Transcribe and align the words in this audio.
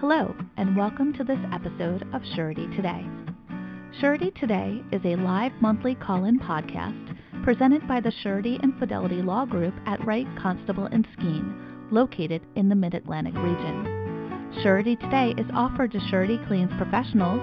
Hello, 0.00 0.32
and 0.56 0.76
welcome 0.76 1.12
to 1.14 1.24
this 1.24 1.40
episode 1.52 2.06
of 2.14 2.22
Surety 2.36 2.68
Today. 2.76 3.04
Surety 4.00 4.30
Today 4.30 4.80
is 4.92 5.00
a 5.04 5.16
live 5.16 5.50
monthly 5.60 5.96
call 5.96 6.24
in 6.24 6.38
podcast 6.38 7.16
presented 7.42 7.86
by 7.88 7.98
the 7.98 8.12
Surety 8.22 8.60
and 8.62 8.78
Fidelity 8.78 9.22
Law 9.22 9.44
Group 9.44 9.74
at 9.86 10.06
Wright 10.06 10.28
Constable 10.40 10.86
and 10.86 11.04
Skeen, 11.16 11.90
located 11.90 12.42
in 12.54 12.68
the 12.68 12.76
Mid 12.76 12.94
Atlantic 12.94 13.34
region. 13.34 14.52
Surety 14.62 14.94
Today 14.94 15.34
is 15.36 15.50
offered 15.52 15.90
to 15.90 16.00
Surety 16.10 16.38
Claims 16.46 16.70
professionals 16.76 17.40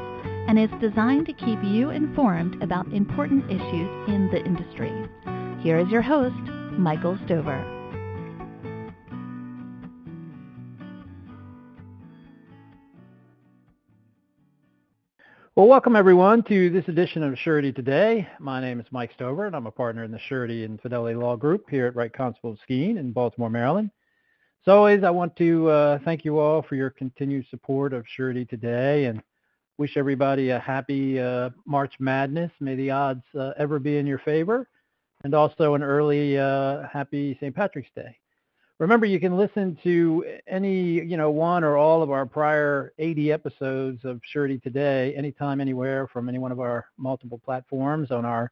and 0.48 0.58
is 0.58 0.70
designed 0.80 1.26
to 1.26 1.34
keep 1.34 1.62
you 1.62 1.90
informed 1.90 2.64
about 2.64 2.88
important 2.94 3.44
issues 3.52 4.08
in 4.08 4.30
the 4.32 4.42
industry. 4.46 4.94
Here 5.60 5.78
is 5.78 5.90
your 5.90 6.04
host, 6.04 6.40
Michael 6.72 7.20
Stover. 7.26 7.75
Well, 15.55 15.68
welcome 15.68 15.95
everyone 15.95 16.44
to 16.50 16.70
this 16.70 16.90
edition 16.90 17.23
of 17.23 17.40
Surety 17.40 17.72
Today. 17.72 18.27
My 18.41 18.59
name 18.59 18.82
is 18.82 18.86
Mike 18.91 19.13
Stover, 19.13 19.46
and 19.46 19.55
I'm 19.55 19.68
a 19.68 19.72
partner 19.72 20.04
in 20.04 20.12
the 20.12 20.20
Surety 20.20 20.66
and 20.66 20.82
Fidelity 20.82 21.16
Law 21.16 21.38
Group 21.38 21.70
here 21.70 21.86
at 21.88 21.96
Wright 21.96 22.12
Constable 22.12 22.58
Skeen 22.68 22.98
in 22.98 23.13
Baltimore, 23.13 23.50
Maryland. 23.50 23.90
As 24.68 24.72
always, 24.73 25.05
I 25.05 25.12
want 25.12 25.34
to 25.38 25.70
uh, 25.70 25.99
thank 26.04 26.26
you 26.26 26.40
all 26.40 26.62
for 26.62 26.76
your 26.76 26.90
continued 26.90 27.46
support 27.49 27.94
of 27.94 28.04
Surety 28.05 28.44
Today 28.44 29.05
and 29.05 29.23
wish 29.77 29.96
everybody 29.96 30.49
a 30.49 30.60
happy 30.60 31.22
uh, 31.22 31.52
March 31.66 31.94
Madness. 32.02 32.52
May 32.60 32.76
the 32.76 32.91
odds 32.91 33.24
uh, 33.34 33.54
ever 33.58 33.80
be 33.80 33.96
in 33.96 34.05
your 34.05 34.20
favor, 34.20 34.68
and 35.24 35.34
also 35.34 35.74
an 35.74 35.84
early 35.84 36.38
uh, 36.38 36.85
happy 36.91 37.38
St. 37.40 37.55
Patrick's 37.55 37.91
Day. 37.96 38.18
Remember, 38.77 39.05
you 39.05 39.21
can 39.21 39.38
listen 39.38 39.77
to 39.84 40.25
any, 40.47 41.02
you 41.02 41.15
know, 41.15 41.31
one 41.31 41.63
or 41.63 41.77
all 41.77 42.03
of 42.03 42.11
our 42.11 42.25
prior 42.25 42.91
80 42.99 43.31
episodes 43.31 44.03
of 44.03 44.20
Surety 44.23 44.59
Today, 44.59 45.15
anytime, 45.15 45.62
anywhere, 45.62 46.07
from 46.07 46.27
any 46.27 46.40
one 46.40 46.51
of 46.51 46.59
our 46.59 46.85
multiple 46.98 47.40
platforms 47.43 48.12
on 48.12 48.26
our 48.26 48.51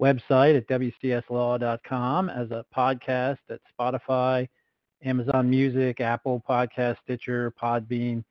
website 0.00 0.56
at 0.56 0.68
wcslaw.com 0.68 2.28
as 2.28 2.50
a 2.52 2.64
podcast 2.76 3.38
at 3.50 3.60
Spotify, 3.76 4.48
Amazon 5.04 5.50
Music, 5.50 6.00
Apple 6.00 6.42
Podcast, 6.48 6.98
Stitcher, 7.02 7.52
Podbean. 7.60 8.22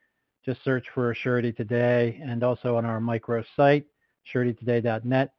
Just 0.45 0.63
search 0.63 0.85
for 0.93 1.13
Surety 1.13 1.51
Today 1.51 2.21
and 2.23 2.43
also 2.43 2.77
on 2.77 2.85
our 2.85 3.01
micro 3.01 3.43
site, 3.57 3.85
suretytoday.net. 4.33 5.31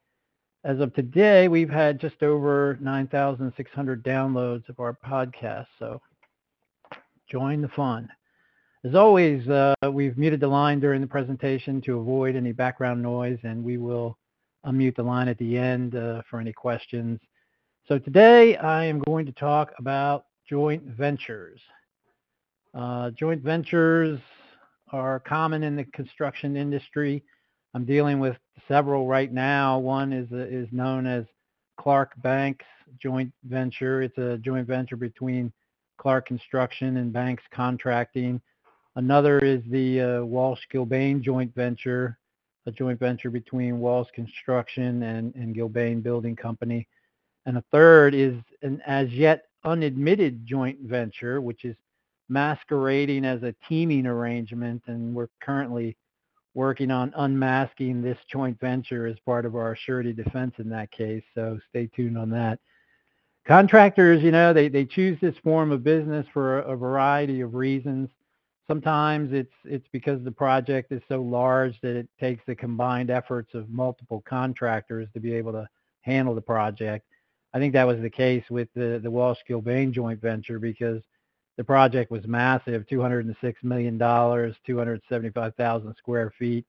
As 0.63 0.79
of 0.79 0.93
today, 0.93 1.47
we've 1.47 1.69
had 1.69 1.99
just 1.99 2.23
over 2.23 2.77
9,600 2.81 4.03
downloads 4.03 4.67
of 4.69 4.79
our 4.79 4.97
podcast, 5.05 5.67
so 5.77 6.01
join 7.29 7.61
the 7.61 7.67
fun. 7.69 8.09
As 8.83 8.95
always, 8.95 9.47
uh, 9.49 9.75
we've 9.91 10.17
muted 10.17 10.39
the 10.39 10.47
line 10.47 10.79
during 10.79 11.01
the 11.01 11.07
presentation 11.07 11.79
to 11.81 11.99
avoid 11.99 12.35
any 12.35 12.51
background 12.53 13.01
noise, 13.01 13.39
and 13.43 13.63
we 13.63 13.77
will 13.77 14.17
unmute 14.65 14.95
the 14.95 15.03
line 15.03 15.27
at 15.27 15.37
the 15.37 15.57
end 15.57 15.95
uh, 15.95 16.21
for 16.29 16.39
any 16.39 16.53
questions. 16.53 17.19
So 17.87 17.99
today 17.99 18.57
I 18.57 18.83
am 18.85 18.99
going 18.99 19.25
to 19.27 19.31
talk 19.33 19.71
about 19.77 20.25
joint 20.49 20.83
ventures. 20.83 21.61
Uh, 22.73 23.11
joint 23.11 23.41
ventures 23.41 24.19
are 24.91 25.19
common 25.19 25.63
in 25.63 25.75
the 25.75 25.85
construction 25.85 26.57
industry. 26.57 27.23
I'm 27.73 27.85
dealing 27.85 28.19
with 28.19 28.37
several 28.67 29.07
right 29.07 29.31
now. 29.31 29.79
One 29.79 30.13
is 30.13 30.31
is 30.31 30.67
known 30.71 31.05
as 31.05 31.25
Clark 31.77 32.13
Banks 32.21 32.65
joint 33.01 33.31
venture. 33.43 34.01
It's 34.01 34.17
a 34.17 34.37
joint 34.37 34.67
venture 34.67 34.95
between 34.95 35.51
Clark 35.97 36.27
Construction 36.27 36.97
and 36.97 37.11
Banks 37.11 37.43
Contracting. 37.51 38.41
Another 38.95 39.39
is 39.39 39.61
the 39.69 40.01
uh, 40.01 40.23
Walsh 40.23 40.61
Gilbane 40.73 41.21
joint 41.21 41.53
venture, 41.53 42.17
a 42.65 42.71
joint 42.71 42.99
venture 42.99 43.29
between 43.29 43.79
Walsh 43.79 44.09
Construction 44.13 45.03
and, 45.03 45.35
and 45.35 45.55
Gilbane 45.55 46.01
Building 46.01 46.35
Company. 46.35 46.87
And 47.45 47.57
a 47.57 47.63
third 47.71 48.15
is 48.15 48.33
an 48.61 48.81
as 48.87 49.09
yet 49.11 49.43
unadmitted 49.63 50.45
joint 50.45 50.79
venture, 50.81 51.41
which 51.41 51.63
is 51.63 51.75
masquerading 52.29 53.23
as 53.25 53.43
a 53.43 53.55
teaming 53.69 54.05
arrangement, 54.05 54.83
and 54.87 55.13
we're 55.13 55.29
currently 55.41 55.95
working 56.57 56.89
on 56.89 57.13
unmasking 57.17 58.01
this 58.01 58.17
joint 58.31 58.59
venture 58.59 59.05
as 59.05 59.15
part 59.27 59.45
of 59.45 59.55
our 59.55 59.75
surety 59.75 60.11
defense 60.11 60.55
in 60.57 60.67
that 60.67 60.89
case. 60.91 61.21
So 61.35 61.59
stay 61.69 61.87
tuned 61.95 62.17
on 62.17 62.31
that. 62.31 62.59
Contractors, 63.45 64.23
you 64.23 64.31
know, 64.31 64.53
they, 64.53 64.67
they 64.67 64.83
choose 64.83 65.19
this 65.21 65.35
form 65.43 65.71
of 65.71 65.83
business 65.83 66.25
for 66.33 66.61
a, 66.61 66.75
variety 66.75 67.41
of 67.41 67.53
reasons. 67.53 68.09
Sometimes 68.67 69.33
it's 69.33 69.53
it's 69.65 69.85
because 69.91 70.23
the 70.23 70.31
project 70.31 70.91
is 70.91 71.03
so 71.07 71.21
large 71.21 71.79
that 71.81 71.95
it 71.95 72.09
takes 72.19 72.43
the 72.47 72.55
combined 72.55 73.11
efforts 73.11 73.53
of 73.53 73.69
multiple 73.69 74.23
contractors 74.27 75.07
to 75.13 75.19
be 75.19 75.33
able 75.33 75.51
to 75.51 75.69
handle 76.01 76.33
the 76.33 76.41
project. 76.41 77.05
I 77.53 77.59
think 77.59 77.71
that 77.73 77.85
was 77.87 78.01
the 78.01 78.09
case 78.09 78.43
with 78.49 78.67
the, 78.73 78.99
the 79.01 79.11
Walsh 79.11 79.37
Gilbane 79.47 79.91
joint 79.91 80.19
venture 80.19 80.57
because 80.57 81.03
the 81.57 81.63
project 81.63 82.11
was 82.11 82.25
massive, 82.27 82.85
$206 82.89 83.55
million, 83.63 83.97
275,000 83.97 85.95
square 85.97 86.31
feet 86.37 86.65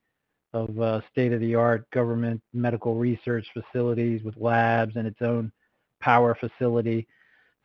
of 0.54 0.80
uh, 0.80 1.00
state-of-the-art 1.12 1.90
government 1.90 2.40
medical 2.54 2.94
research 2.94 3.46
facilities 3.52 4.22
with 4.22 4.34
labs 4.38 4.96
and 4.96 5.06
its 5.06 5.20
own 5.20 5.52
power 6.00 6.34
facility. 6.34 7.06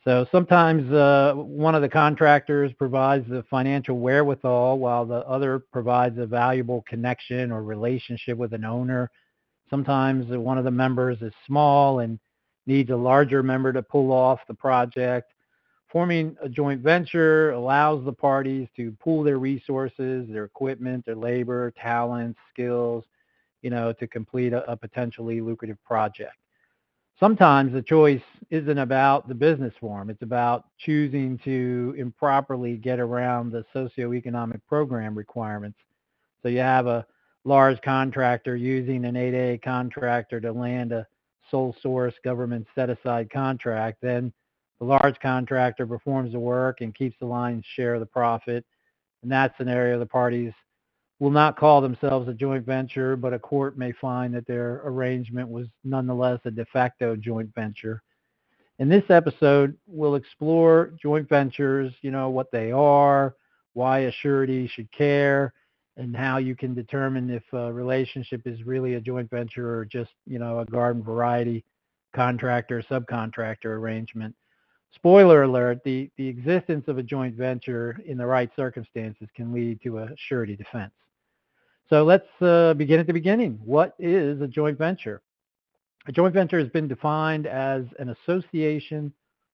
So 0.04 0.26
sometimes 0.30 0.92
uh, 0.92 1.32
one 1.34 1.74
of 1.74 1.80
the 1.80 1.88
contractors 1.88 2.72
provides 2.74 3.26
the 3.26 3.42
financial 3.48 3.98
wherewithal 3.98 4.78
while 4.78 5.06
the 5.06 5.26
other 5.26 5.60
provides 5.72 6.18
a 6.18 6.26
valuable 6.26 6.84
connection 6.86 7.50
or 7.50 7.62
relationship 7.62 8.36
with 8.36 8.52
an 8.52 8.66
owner. 8.66 9.10
Sometimes 9.70 10.26
one 10.28 10.58
of 10.58 10.64
the 10.64 10.70
members 10.70 11.22
is 11.22 11.32
small 11.46 12.00
and 12.00 12.18
needs 12.66 12.90
a 12.90 12.96
larger 12.96 13.42
member 13.42 13.72
to 13.72 13.82
pull 13.82 14.12
off 14.12 14.40
the 14.46 14.52
project. 14.54 15.32
Forming 15.94 16.36
a 16.42 16.48
joint 16.48 16.80
venture 16.80 17.52
allows 17.52 18.04
the 18.04 18.12
parties 18.12 18.66
to 18.74 18.90
pool 18.98 19.22
their 19.22 19.38
resources, 19.38 20.26
their 20.28 20.42
equipment, 20.42 21.06
their 21.06 21.14
labor, 21.14 21.72
talents, 21.80 22.36
skills, 22.52 23.04
you 23.62 23.70
know, 23.70 23.92
to 23.92 24.08
complete 24.08 24.52
a, 24.52 24.68
a 24.68 24.76
potentially 24.76 25.40
lucrative 25.40 25.78
project. 25.84 26.34
Sometimes 27.20 27.72
the 27.72 27.80
choice 27.80 28.20
isn't 28.50 28.78
about 28.78 29.28
the 29.28 29.36
business 29.36 29.72
form. 29.80 30.10
It's 30.10 30.22
about 30.22 30.64
choosing 30.78 31.38
to 31.44 31.94
improperly 31.96 32.76
get 32.76 32.98
around 32.98 33.52
the 33.52 33.64
socioeconomic 33.72 34.62
program 34.66 35.16
requirements. 35.16 35.78
So 36.42 36.48
you 36.48 36.58
have 36.58 36.88
a 36.88 37.06
large 37.44 37.80
contractor 37.82 38.56
using 38.56 39.04
an 39.04 39.14
8A 39.14 39.62
contractor 39.62 40.40
to 40.40 40.50
land 40.50 40.90
a 40.90 41.06
sole 41.52 41.76
source 41.80 42.14
government 42.24 42.66
set 42.74 42.90
aside 42.90 43.30
contract, 43.30 43.98
then 44.02 44.32
the 44.78 44.86
large 44.86 45.18
contractor 45.20 45.86
performs 45.86 46.32
the 46.32 46.38
work 46.38 46.80
and 46.80 46.94
keeps 46.94 47.16
the 47.18 47.26
lion's 47.26 47.64
share 47.74 47.94
of 47.94 48.00
the 48.00 48.06
profit. 48.06 48.64
In 49.22 49.28
that 49.30 49.54
scenario, 49.56 49.98
the 49.98 50.06
parties 50.06 50.52
will 51.20 51.30
not 51.30 51.56
call 51.56 51.80
themselves 51.80 52.28
a 52.28 52.34
joint 52.34 52.66
venture, 52.66 53.16
but 53.16 53.32
a 53.32 53.38
court 53.38 53.78
may 53.78 53.92
find 53.92 54.34
that 54.34 54.46
their 54.46 54.82
arrangement 54.84 55.48
was 55.48 55.66
nonetheless 55.84 56.40
a 56.44 56.50
de 56.50 56.64
facto 56.66 57.16
joint 57.16 57.50
venture. 57.54 58.02
In 58.78 58.88
this 58.88 59.04
episode, 59.08 59.76
we'll 59.86 60.16
explore 60.16 60.92
joint 61.00 61.28
ventures, 61.28 61.92
you 62.02 62.10
know, 62.10 62.30
what 62.30 62.50
they 62.50 62.72
are, 62.72 63.36
why 63.74 64.00
a 64.00 64.12
surety 64.12 64.66
should 64.66 64.90
care, 64.90 65.52
and 65.96 66.16
how 66.16 66.38
you 66.38 66.56
can 66.56 66.74
determine 66.74 67.30
if 67.30 67.44
a 67.52 67.72
relationship 67.72 68.42
is 68.46 68.66
really 68.66 68.94
a 68.94 69.00
joint 69.00 69.30
venture 69.30 69.78
or 69.78 69.84
just, 69.84 70.10
you 70.26 70.40
know, 70.40 70.58
a 70.58 70.64
garden 70.64 71.02
variety 71.02 71.64
contractor 72.14 72.82
subcontractor 72.90 73.66
arrangement 73.66 74.34
spoiler 74.94 75.42
alert, 75.42 75.82
the, 75.84 76.10
the 76.16 76.26
existence 76.26 76.84
of 76.88 76.98
a 76.98 77.02
joint 77.02 77.34
venture 77.34 78.00
in 78.06 78.16
the 78.16 78.26
right 78.26 78.50
circumstances 78.56 79.28
can 79.34 79.52
lead 79.52 79.80
to 79.82 79.98
a 79.98 80.08
surety 80.28 80.56
defense. 80.56 80.92
So 81.90 82.02
let's 82.04 82.26
uh, 82.40 82.74
begin 82.74 83.00
at 83.00 83.06
the 83.06 83.12
beginning. 83.12 83.60
What 83.64 83.94
is 83.98 84.40
a 84.40 84.48
joint 84.48 84.78
venture? 84.78 85.22
A 86.06 86.12
joint 86.12 86.34
venture 86.34 86.58
has 86.58 86.68
been 86.68 86.88
defined 86.88 87.46
as 87.46 87.84
an 87.98 88.10
association 88.10 89.12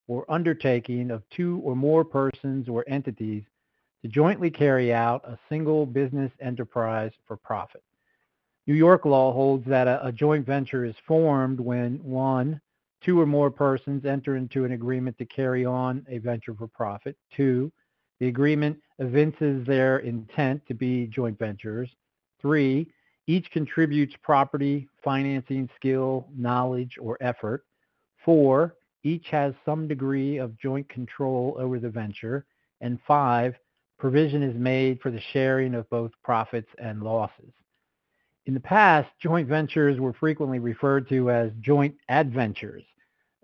or 0.09 0.25
undertaking 0.31 1.11
of 1.11 1.23
two 1.31 1.61
or 1.65 1.77
more 1.77 2.05
persons 2.05 2.69
or 2.69 2.85
entities 2.89 3.45
to 4.03 4.09
jointly 4.09 4.51
carry 4.51 4.93
out 4.93 5.25
a 5.25 5.39
single 5.49 5.87
business 5.87 6.33
enterprise 6.41 7.13
for 7.27 7.37
profit. 7.37 7.83
New 8.67 8.75
York 8.75 9.05
law 9.05 9.33
holds 9.33 9.67
that 9.67 9.89
a, 9.89 10.07
a 10.07 10.13
joint 10.13 10.47
venture 10.47 10.85
is 10.85 10.95
formed 11.07 11.61
when 11.61 12.01
one, 12.03 12.61
two 13.05 13.21
or 13.21 13.27
more 13.27 13.51
persons 13.51 14.05
enter 14.05 14.37
into 14.37 14.65
an 14.65 14.73
agreement 14.73 15.17
to 15.19 15.25
carry 15.25 15.65
on 15.65 16.05
a 16.09 16.19
venture 16.19 16.55
for 16.55 16.69
profit. 16.69 17.17
Two, 17.35 17.73
the 18.19 18.29
agreement 18.29 18.79
evinces 18.99 19.67
their 19.67 19.99
intent 20.01 20.63
to 20.67 20.75
be 20.75 21.07
joint 21.07 21.39
ventures. 21.39 21.89
Three, 22.41 22.87
each 23.27 23.51
contributes 23.51 24.15
property, 24.23 24.89
financing, 25.03 25.69
skill, 25.77 26.29
knowledge, 26.37 26.99
or 27.01 27.17
effort. 27.21 27.65
Four, 28.25 28.75
each 29.03 29.29
has 29.31 29.55
some 29.65 29.89
degree 29.89 30.39
of 30.39 30.59
joint 30.59 30.89
control 30.89 31.57
over 31.59 31.79
the 31.79 31.89
venture. 31.89 32.45
And 32.83 32.99
five, 33.07 33.55
provision 33.99 34.43
is 34.43 34.57
made 34.57 35.01
for 35.01 35.11
the 35.11 35.21
sharing 35.33 35.75
of 35.75 35.89
both 35.91 36.11
profits 36.23 36.69
and 36.79 37.03
losses. 37.03 37.53
In 38.47 38.55
the 38.55 38.61
past, 38.61 39.09
joint 39.23 39.49
ventures 39.49 40.01
were 40.01 40.13
frequently 40.15 40.59
referred 40.59 41.09
to 41.11 41.31
as 41.31 41.53
joint 41.61 41.95
adventures. 42.09 42.83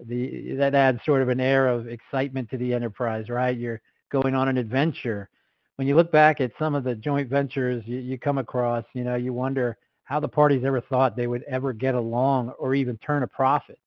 The, 0.04 0.54
that 0.56 0.74
adds 0.74 1.00
sort 1.06 1.22
of 1.22 1.28
an 1.28 1.40
air 1.40 1.68
of 1.68 1.88
excitement 1.88 2.50
to 2.50 2.58
the 2.58 2.74
enterprise, 2.74 3.28
right? 3.28 3.56
You're 3.56 3.80
going 4.10 4.34
on 4.34 4.48
an 4.48 4.58
adventure. 4.58 5.28
When 5.76 5.88
you 5.88 5.96
look 5.96 6.12
back 6.12 6.40
at 6.40 6.52
some 6.58 6.74
of 6.74 6.84
the 6.84 6.94
joint 6.94 7.28
ventures 7.28 7.82
you, 7.86 7.98
you 7.98 8.18
come 8.18 8.38
across, 8.38 8.84
you 8.94 9.04
know, 9.04 9.14
you 9.14 9.32
wonder 9.32 9.78
how 10.04 10.20
the 10.20 10.28
parties 10.28 10.64
ever 10.64 10.80
thought 10.80 11.16
they 11.16 11.26
would 11.26 11.42
ever 11.44 11.72
get 11.72 11.94
along 11.94 12.50
or 12.58 12.74
even 12.74 12.96
turn 12.98 13.22
a 13.22 13.26
profit. 13.26 13.78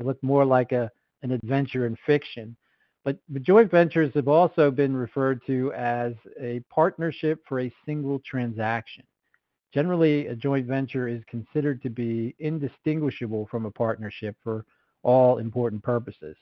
It 0.00 0.06
looked 0.06 0.22
more 0.22 0.44
like 0.44 0.72
a 0.72 0.90
an 1.22 1.32
adventure 1.32 1.86
in 1.86 1.96
fiction. 2.06 2.56
But, 3.04 3.18
but 3.28 3.42
joint 3.42 3.70
ventures 3.70 4.12
have 4.14 4.28
also 4.28 4.70
been 4.70 4.96
referred 4.96 5.40
to 5.46 5.72
as 5.72 6.14
a 6.40 6.60
partnership 6.70 7.42
for 7.48 7.60
a 7.60 7.72
single 7.86 8.20
transaction. 8.20 9.04
Generally, 9.72 10.28
a 10.28 10.36
joint 10.36 10.66
venture 10.66 11.08
is 11.08 11.22
considered 11.28 11.82
to 11.82 11.90
be 11.90 12.34
indistinguishable 12.38 13.46
from 13.50 13.66
a 13.66 13.70
partnership 13.70 14.36
for 14.42 14.64
all 15.02 15.38
important 15.38 15.82
purposes. 15.82 16.36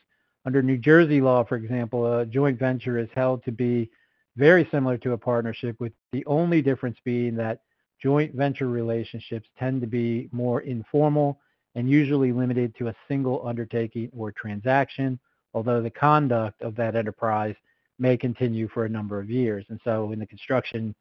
Under 0.45 0.63
New 0.63 0.79
Jersey 0.79 1.21
law, 1.21 1.45
for 1.45 1.57
example, 1.57 2.19
a 2.21 2.27
joint 2.27 2.59
venture 2.59 2.99
is 2.99 3.09
held 3.15 3.45
to 3.45 3.53
be 3.53 3.91
very 4.37 4.69
similar 4.71 4.99
to 4.99 5.13
a 5.13 5.19
partnership, 5.19 5.77
with 5.81 5.93
the 6.13 6.25
only 6.27 6.63
difference 6.63 6.99
being 7.05 7.35
that 7.37 7.61
joint 8.03 8.35
venture 8.35 8.69
relationships 8.69 9.49
tend 9.59 9.81
to 9.81 9.87
be 9.87 10.29
more 10.31 10.61
informal 10.61 11.41
and 11.75 11.91
usually 11.91 12.33
limited 12.33 12.75
to 12.77 12.89
a 12.89 12.95
single 13.09 13.47
undertaking 13.47 14.11
or 14.17 14.33
transaction, 14.33 15.19
although 15.55 15.83
the 15.83 15.91
conduct 15.91 16.61
of 16.63 16.77
that 16.77 16.97
enterprise 16.97 17.55
may 17.99 18.17
continue 18.17 18.69
for 18.69 18.85
a 18.85 18.89
number 18.89 19.19
of 19.19 19.31
years. 19.31 19.65
And 19.69 19.81
so 19.85 20.13
in 20.13 20.19
the 20.19 20.27
construction 20.27 20.95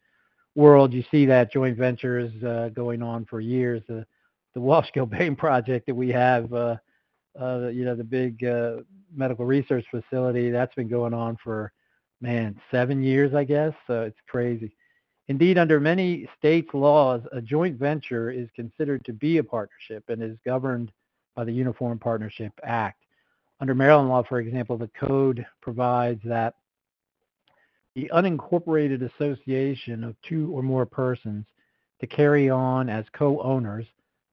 world, 0.55 0.93
you 0.93 1.03
see 1.11 1.25
that 1.25 1.51
joint 1.51 1.77
ventures 1.77 2.31
uh, 2.43 2.69
going 2.73 3.01
on 3.01 3.25
for 3.25 3.41
years. 3.41 3.81
The, 3.87 4.05
the 4.53 4.61
Walsh 4.61 4.87
Gilbane 4.95 5.37
project 5.37 5.85
that 5.87 5.95
we 5.95 6.09
have, 6.09 6.53
uh, 6.53 6.75
uh, 7.39 7.67
you 7.67 7.85
know, 7.85 7.95
the 7.95 8.03
big 8.03 8.43
uh, 8.43 8.77
medical 9.13 9.45
research 9.45 9.85
facility, 9.91 10.49
that's 10.51 10.75
been 10.75 10.87
going 10.87 11.13
on 11.13 11.37
for, 11.43 11.71
man, 12.21 12.59
seven 12.71 13.03
years, 13.03 13.33
I 13.33 13.43
guess. 13.43 13.73
So 13.87 14.03
it's 14.03 14.19
crazy. 14.27 14.75
Indeed, 15.27 15.57
under 15.57 15.79
many 15.79 16.29
states' 16.37 16.73
laws, 16.73 17.21
a 17.31 17.41
joint 17.41 17.79
venture 17.79 18.29
is 18.29 18.47
considered 18.55 19.03
to 19.05 19.13
be 19.13 19.37
a 19.37 19.43
partnership 19.43 20.03
and 20.09 20.21
is 20.21 20.37
governed 20.45 20.91
by 21.35 21.43
the 21.43 21.51
Uniform 21.51 21.97
Partnership 21.97 22.53
Act. 22.63 23.03
Under 23.59 23.73
Maryland 23.73 24.09
law, 24.09 24.23
for 24.23 24.39
example, 24.39 24.77
the 24.77 24.89
code 24.99 25.45
provides 25.61 26.21
that 26.25 26.55
the 27.95 28.11
unincorporated 28.13 29.09
association 29.13 30.03
of 30.03 30.15
two 30.21 30.51
or 30.53 30.61
more 30.61 30.85
persons 30.85 31.45
to 32.01 32.07
carry 32.07 32.49
on 32.49 32.89
as 32.89 33.05
co-owners 33.13 33.85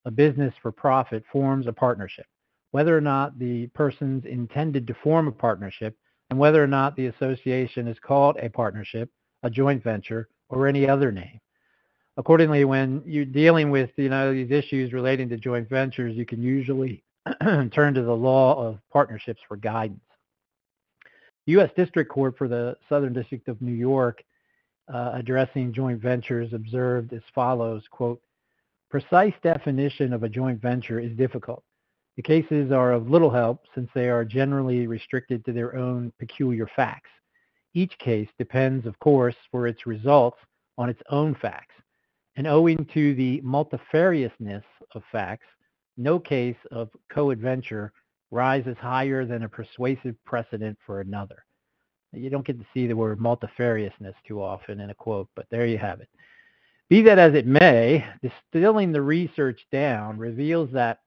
a 0.04 0.10
business 0.10 0.52
for 0.60 0.72
profit 0.72 1.24
forms 1.32 1.66
a 1.68 1.72
partnership. 1.72 2.26
Whether 2.72 2.96
or 2.96 3.00
not 3.00 3.38
the 3.38 3.68
persons 3.68 4.24
intended 4.24 4.86
to 4.86 4.94
form 5.02 5.28
a 5.28 5.32
partnership 5.32 5.96
and 6.30 6.38
whether 6.38 6.64
or 6.64 6.66
not 6.66 6.96
the 6.96 7.06
association 7.06 7.86
is 7.86 7.98
called 8.00 8.38
a 8.40 8.48
partnership, 8.48 9.10
a 9.42 9.50
joint 9.50 9.84
venture, 9.84 10.28
or 10.48 10.66
any 10.66 10.88
other 10.88 11.12
name. 11.12 11.38
Accordingly, 12.16 12.64
when 12.64 13.02
you're 13.04 13.26
dealing 13.26 13.70
with 13.70 13.90
you 13.96 14.08
know 14.08 14.32
these 14.32 14.50
issues 14.50 14.94
relating 14.94 15.28
to 15.28 15.36
joint 15.36 15.68
ventures, 15.68 16.16
you 16.16 16.24
can 16.24 16.42
usually 16.42 17.04
turn 17.42 17.94
to 17.94 18.02
the 18.02 18.16
law 18.16 18.66
of 18.66 18.78
partnerships 18.90 19.40
for 19.46 19.56
guidance. 19.56 20.00
U.S. 21.46 21.70
District 21.76 22.10
Court 22.10 22.36
for 22.38 22.48
the 22.48 22.76
Southern 22.88 23.12
District 23.12 23.48
of 23.48 23.60
New 23.60 23.72
York, 23.72 24.22
uh, 24.92 25.12
addressing 25.14 25.72
joint 25.74 26.00
ventures, 26.00 26.52
observed 26.54 27.12
as 27.12 27.22
follows: 27.34 27.82
"Quote: 27.90 28.22
Precise 28.90 29.34
definition 29.42 30.14
of 30.14 30.22
a 30.22 30.28
joint 30.28 30.60
venture 30.60 30.98
is 31.00 31.14
difficult. 31.16 31.64
The 32.16 32.22
cases 32.22 32.72
are 32.72 32.92
of 32.92 33.08
little 33.08 33.30
help 33.30 33.64
since 33.74 33.88
they 33.94 34.08
are 34.08 34.24
generally 34.24 34.86
restricted 34.86 35.44
to 35.44 35.52
their 35.52 35.76
own 35.76 36.12
peculiar 36.18 36.68
facts. 36.76 37.10
Each 37.74 37.96
case 37.98 38.28
depends, 38.38 38.86
of 38.86 38.98
course, 38.98 39.36
for 39.50 39.66
its 39.66 39.86
results 39.86 40.38
on 40.76 40.90
its 40.90 41.00
own 41.08 41.34
facts. 41.34 41.74
And 42.36 42.46
owing 42.46 42.86
to 42.92 43.14
the 43.14 43.40
multifariousness 43.42 44.62
of 44.94 45.02
facts, 45.10 45.46
no 45.96 46.18
case 46.18 46.56
of 46.70 46.90
co-adventure 47.10 47.92
rises 48.30 48.76
higher 48.78 49.24
than 49.24 49.44
a 49.44 49.48
persuasive 49.48 50.16
precedent 50.24 50.78
for 50.84 51.00
another. 51.00 51.44
You 52.12 52.28
don't 52.28 52.46
get 52.46 52.58
to 52.58 52.66
see 52.74 52.86
the 52.86 52.96
word 52.96 53.18
multifariousness 53.18 54.14
too 54.26 54.42
often 54.42 54.80
in 54.80 54.90
a 54.90 54.94
quote, 54.94 55.28
but 55.34 55.46
there 55.50 55.66
you 55.66 55.78
have 55.78 56.00
it. 56.00 56.08
Be 56.90 57.00
that 57.02 57.18
as 57.18 57.34
it 57.34 57.46
may, 57.46 58.04
distilling 58.22 58.92
the 58.92 59.00
research 59.00 59.60
down 59.70 60.18
reveals 60.18 60.70
that 60.72 60.98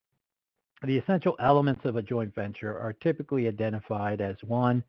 the 0.84 0.98
essential 0.98 1.36
elements 1.40 1.86
of 1.86 1.96
a 1.96 2.02
joint 2.02 2.34
venture 2.36 2.78
are 2.78 2.94
typically 2.94 3.48
identified 3.48 4.22
as 4.22 4.36
one, 4.44 4.84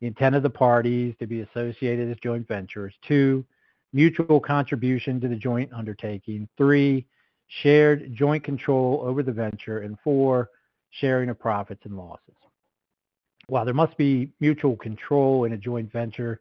the 0.00 0.06
intent 0.06 0.34
of 0.34 0.42
the 0.42 0.50
parties 0.50 1.14
to 1.20 1.26
be 1.26 1.40
associated 1.40 2.10
as 2.10 2.16
joint 2.22 2.46
ventures. 2.46 2.94
Two, 3.06 3.44
mutual 3.92 4.40
contribution 4.40 5.20
to 5.20 5.28
the 5.28 5.36
joint 5.36 5.72
undertaking. 5.72 6.48
Three, 6.56 7.06
shared 7.48 8.14
joint 8.14 8.44
control 8.44 9.02
over 9.04 9.22
the 9.22 9.32
venture. 9.32 9.80
And 9.80 9.96
four, 10.02 10.50
sharing 10.90 11.30
of 11.30 11.38
profits 11.38 11.84
and 11.84 11.96
losses. 11.96 12.34
While 13.46 13.64
there 13.64 13.74
must 13.74 13.96
be 13.96 14.30
mutual 14.40 14.76
control 14.76 15.44
in 15.44 15.52
a 15.52 15.58
joint 15.58 15.90
venture, 15.92 16.40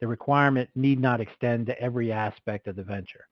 the 0.00 0.06
requirement 0.06 0.70
need 0.74 1.00
not 1.00 1.20
extend 1.20 1.66
to 1.66 1.80
every 1.80 2.12
aspect 2.12 2.68
of 2.68 2.76
the 2.76 2.84
venture. 2.84 3.26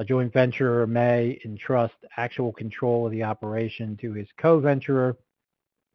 A 0.00 0.04
joint 0.04 0.32
venturer 0.32 0.86
may 0.86 1.38
entrust 1.44 1.92
actual 2.16 2.54
control 2.54 3.04
of 3.04 3.12
the 3.12 3.22
operation 3.22 3.98
to 4.00 4.14
his 4.14 4.26
co-venturer, 4.38 5.14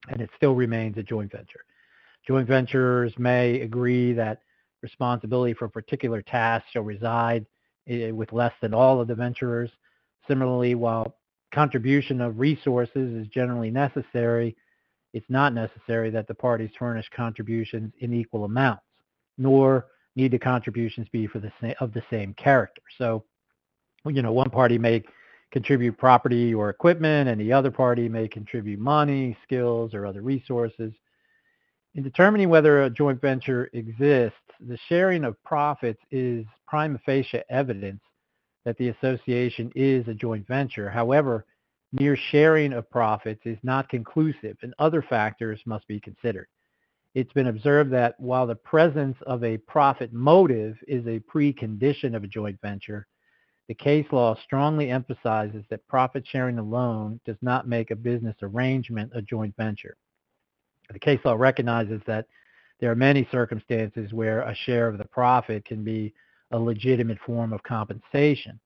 and 0.09 0.21
it 0.21 0.29
still 0.37 0.53
remains 0.53 0.95
a 0.99 1.03
joint 1.03 1.31
venture. 1.31 1.65
Joint 2.27 2.47
venturers 2.47 3.17
may 3.17 3.61
agree 3.61 4.13
that 4.13 4.41
responsibility 4.83 5.55
for 5.55 5.65
a 5.65 5.69
particular 5.71 6.21
task 6.21 6.65
shall 6.71 6.83
reside 6.83 7.47
eh, 7.87 8.11
with 8.11 8.31
less 8.31 8.53
than 8.61 8.75
all 8.75 9.01
of 9.01 9.07
the 9.07 9.15
venturers. 9.15 9.71
Similarly, 10.27 10.75
while 10.75 11.15
contribution 11.51 12.21
of 12.21 12.37
resources 12.37 13.11
is 13.15 13.27
generally 13.29 13.71
necessary, 13.71 14.55
it's 15.13 15.29
not 15.29 15.51
necessary 15.51 16.11
that 16.11 16.27
the 16.27 16.35
parties 16.35 16.69
furnish 16.77 17.09
contributions 17.15 17.91
in 18.01 18.13
equal 18.13 18.45
amounts, 18.45 18.83
nor 19.39 19.87
need 20.15 20.31
the 20.31 20.37
contributions 20.37 21.07
be 21.11 21.25
for 21.25 21.39
the 21.39 21.51
of 21.79 21.91
the 21.91 22.03
same 22.11 22.35
character. 22.35 22.83
So, 22.99 23.23
you 24.09 24.21
know, 24.21 24.31
one 24.31 24.49
party 24.49 24.77
may 24.77 25.03
contribute 25.51 25.97
property 25.97 26.53
or 26.53 26.69
equipment, 26.69 27.29
and 27.29 27.39
the 27.39 27.53
other 27.53 27.71
party 27.71 28.09
may 28.09 28.27
contribute 28.27 28.79
money, 28.79 29.37
skills, 29.43 29.93
or 29.93 30.05
other 30.05 30.21
resources. 30.21 30.93
In 31.95 32.03
determining 32.03 32.49
whether 32.49 32.83
a 32.83 32.89
joint 32.89 33.21
venture 33.21 33.69
exists, 33.73 34.37
the 34.59 34.77
sharing 34.89 35.23
of 35.23 35.41
profits 35.43 36.01
is 36.11 36.45
prima 36.67 36.99
facie 37.05 37.41
evidence 37.49 38.01
that 38.65 38.77
the 38.77 38.89
association 38.89 39.71
is 39.75 40.07
a 40.07 40.13
joint 40.13 40.45
venture. 40.47 40.89
However, 40.89 41.45
mere 41.93 42.17
sharing 42.17 42.73
of 42.73 42.89
profits 42.89 43.41
is 43.45 43.57
not 43.63 43.87
conclusive 43.87 44.57
and 44.61 44.73
other 44.79 45.01
factors 45.01 45.61
must 45.65 45.87
be 45.87 45.99
considered. 45.99 46.47
It's 47.13 47.31
been 47.31 47.47
observed 47.47 47.91
that 47.93 48.19
while 48.19 48.45
the 48.45 48.55
presence 48.55 49.15
of 49.25 49.43
a 49.43 49.57
profit 49.57 50.11
motive 50.11 50.75
is 50.87 51.05
a 51.07 51.21
precondition 51.21 52.13
of 52.13 52.25
a 52.25 52.27
joint 52.27 52.59
venture, 52.61 53.07
the 53.67 53.73
case 53.73 54.05
law 54.11 54.35
strongly 54.43 54.91
emphasizes 54.91 55.63
that 55.69 55.87
profit 55.87 56.25
sharing 56.27 56.59
alone 56.59 57.19
does 57.25 57.37
not 57.41 57.67
make 57.67 57.91
a 57.91 57.95
business 57.95 58.35
arrangement 58.41 59.11
a 59.15 59.21
joint 59.21 59.55
venture 59.57 59.97
the 60.91 60.99
case 60.99 61.19
law 61.25 61.33
recognizes 61.33 62.01
that 62.05 62.27
there 62.79 62.91
are 62.91 62.95
many 62.95 63.27
circumstances 63.31 64.13
where 64.13 64.41
a 64.41 64.55
share 64.55 64.87
of 64.87 64.97
the 64.97 65.05
profit 65.05 65.65
can 65.65 65.83
be 65.83 66.13
a 66.51 66.59
legitimate 66.59 67.17
form 67.25 67.53
of 67.53 67.63
compensation. 67.63 68.59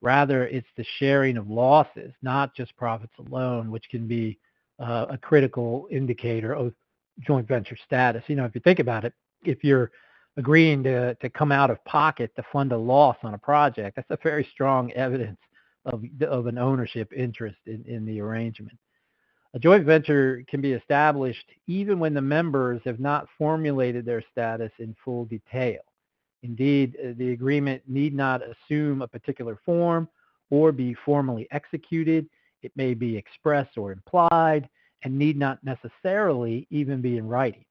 Rather, 0.00 0.46
it's 0.46 0.68
the 0.76 0.84
sharing 0.98 1.36
of 1.36 1.50
losses, 1.50 2.12
not 2.22 2.54
just 2.54 2.76
profits 2.76 3.12
alone, 3.18 3.70
which 3.70 3.88
can 3.90 4.06
be 4.06 4.38
uh, 4.78 5.06
a 5.10 5.18
critical 5.18 5.88
indicator 5.90 6.54
of 6.54 6.72
joint 7.20 7.48
venture 7.48 7.76
status. 7.84 8.22
You 8.28 8.36
know, 8.36 8.44
if 8.44 8.54
you 8.54 8.60
think 8.60 8.78
about 8.78 9.04
it, 9.04 9.12
if 9.42 9.64
you're 9.64 9.90
agreeing 10.38 10.84
to, 10.84 11.14
to 11.16 11.28
come 11.28 11.52
out 11.52 11.68
of 11.68 11.84
pocket 11.84 12.30
to 12.36 12.44
fund 12.52 12.72
a 12.72 12.76
loss 12.78 13.16
on 13.24 13.34
a 13.34 13.38
project, 13.38 13.96
that's 13.96 14.10
a 14.10 14.18
very 14.22 14.48
strong 14.52 14.90
evidence 14.94 15.38
of, 15.84 16.02
of 16.26 16.46
an 16.46 16.56
ownership 16.56 17.12
interest 17.14 17.58
in, 17.66 17.84
in 17.86 18.06
the 18.06 18.20
arrangement. 18.20 18.78
A 19.54 19.58
joint 19.58 19.84
venture 19.84 20.44
can 20.48 20.60
be 20.60 20.72
established 20.72 21.50
even 21.66 21.98
when 21.98 22.14
the 22.14 22.20
members 22.20 22.80
have 22.84 23.00
not 23.00 23.26
formulated 23.36 24.04
their 24.04 24.22
status 24.30 24.70
in 24.78 24.94
full 25.04 25.24
detail. 25.24 25.80
Indeed, 26.42 26.96
uh, 27.02 27.12
the 27.16 27.32
agreement 27.32 27.82
need 27.88 28.14
not 28.14 28.42
assume 28.42 29.02
a 29.02 29.08
particular 29.08 29.58
form 29.64 30.08
or 30.50 30.70
be 30.70 30.94
formally 31.04 31.48
executed. 31.50 32.28
It 32.62 32.72
may 32.76 32.94
be 32.94 33.16
expressed 33.16 33.76
or 33.76 33.90
implied 33.90 34.68
and 35.02 35.18
need 35.18 35.36
not 35.36 35.58
necessarily 35.64 36.66
even 36.70 37.00
be 37.00 37.16
in 37.16 37.26
writing. 37.26 37.64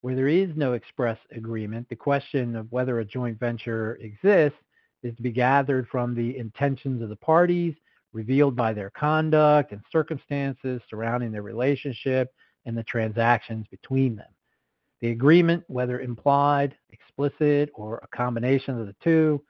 Where 0.00 0.14
there 0.14 0.28
is 0.28 0.50
no 0.54 0.74
express 0.74 1.18
agreement, 1.32 1.88
the 1.88 1.96
question 1.96 2.54
of 2.54 2.70
whether 2.70 3.00
a 3.00 3.04
joint 3.04 3.38
venture 3.38 3.96
exists 3.96 4.58
is 5.02 5.14
to 5.16 5.22
be 5.22 5.32
gathered 5.32 5.88
from 5.88 6.14
the 6.14 6.36
intentions 6.36 7.02
of 7.02 7.08
the 7.08 7.16
parties 7.16 7.74
revealed 8.12 8.56
by 8.56 8.72
their 8.72 8.90
conduct 8.90 9.72
and 9.72 9.82
circumstances 9.90 10.80
surrounding 10.88 11.32
their 11.32 11.42
relationship 11.42 12.32
and 12.64 12.76
the 12.76 12.82
transactions 12.84 13.66
between 13.70 14.16
them. 14.16 14.30
The 15.00 15.10
agreement, 15.10 15.64
whether 15.68 16.00
implied, 16.00 16.76
explicit, 16.90 17.70
or 17.74 17.98
a 17.98 18.16
combination 18.16 18.80
of 18.80 18.86
the 18.86 18.96
two, 19.02 19.42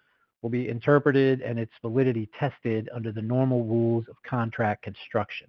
will 0.42 0.50
be 0.50 0.68
interpreted 0.68 1.40
and 1.40 1.58
its 1.58 1.72
validity 1.82 2.28
tested 2.38 2.88
under 2.94 3.12
the 3.12 3.22
normal 3.22 3.64
rules 3.64 4.04
of 4.08 4.16
contract 4.22 4.82
construction. 4.82 5.48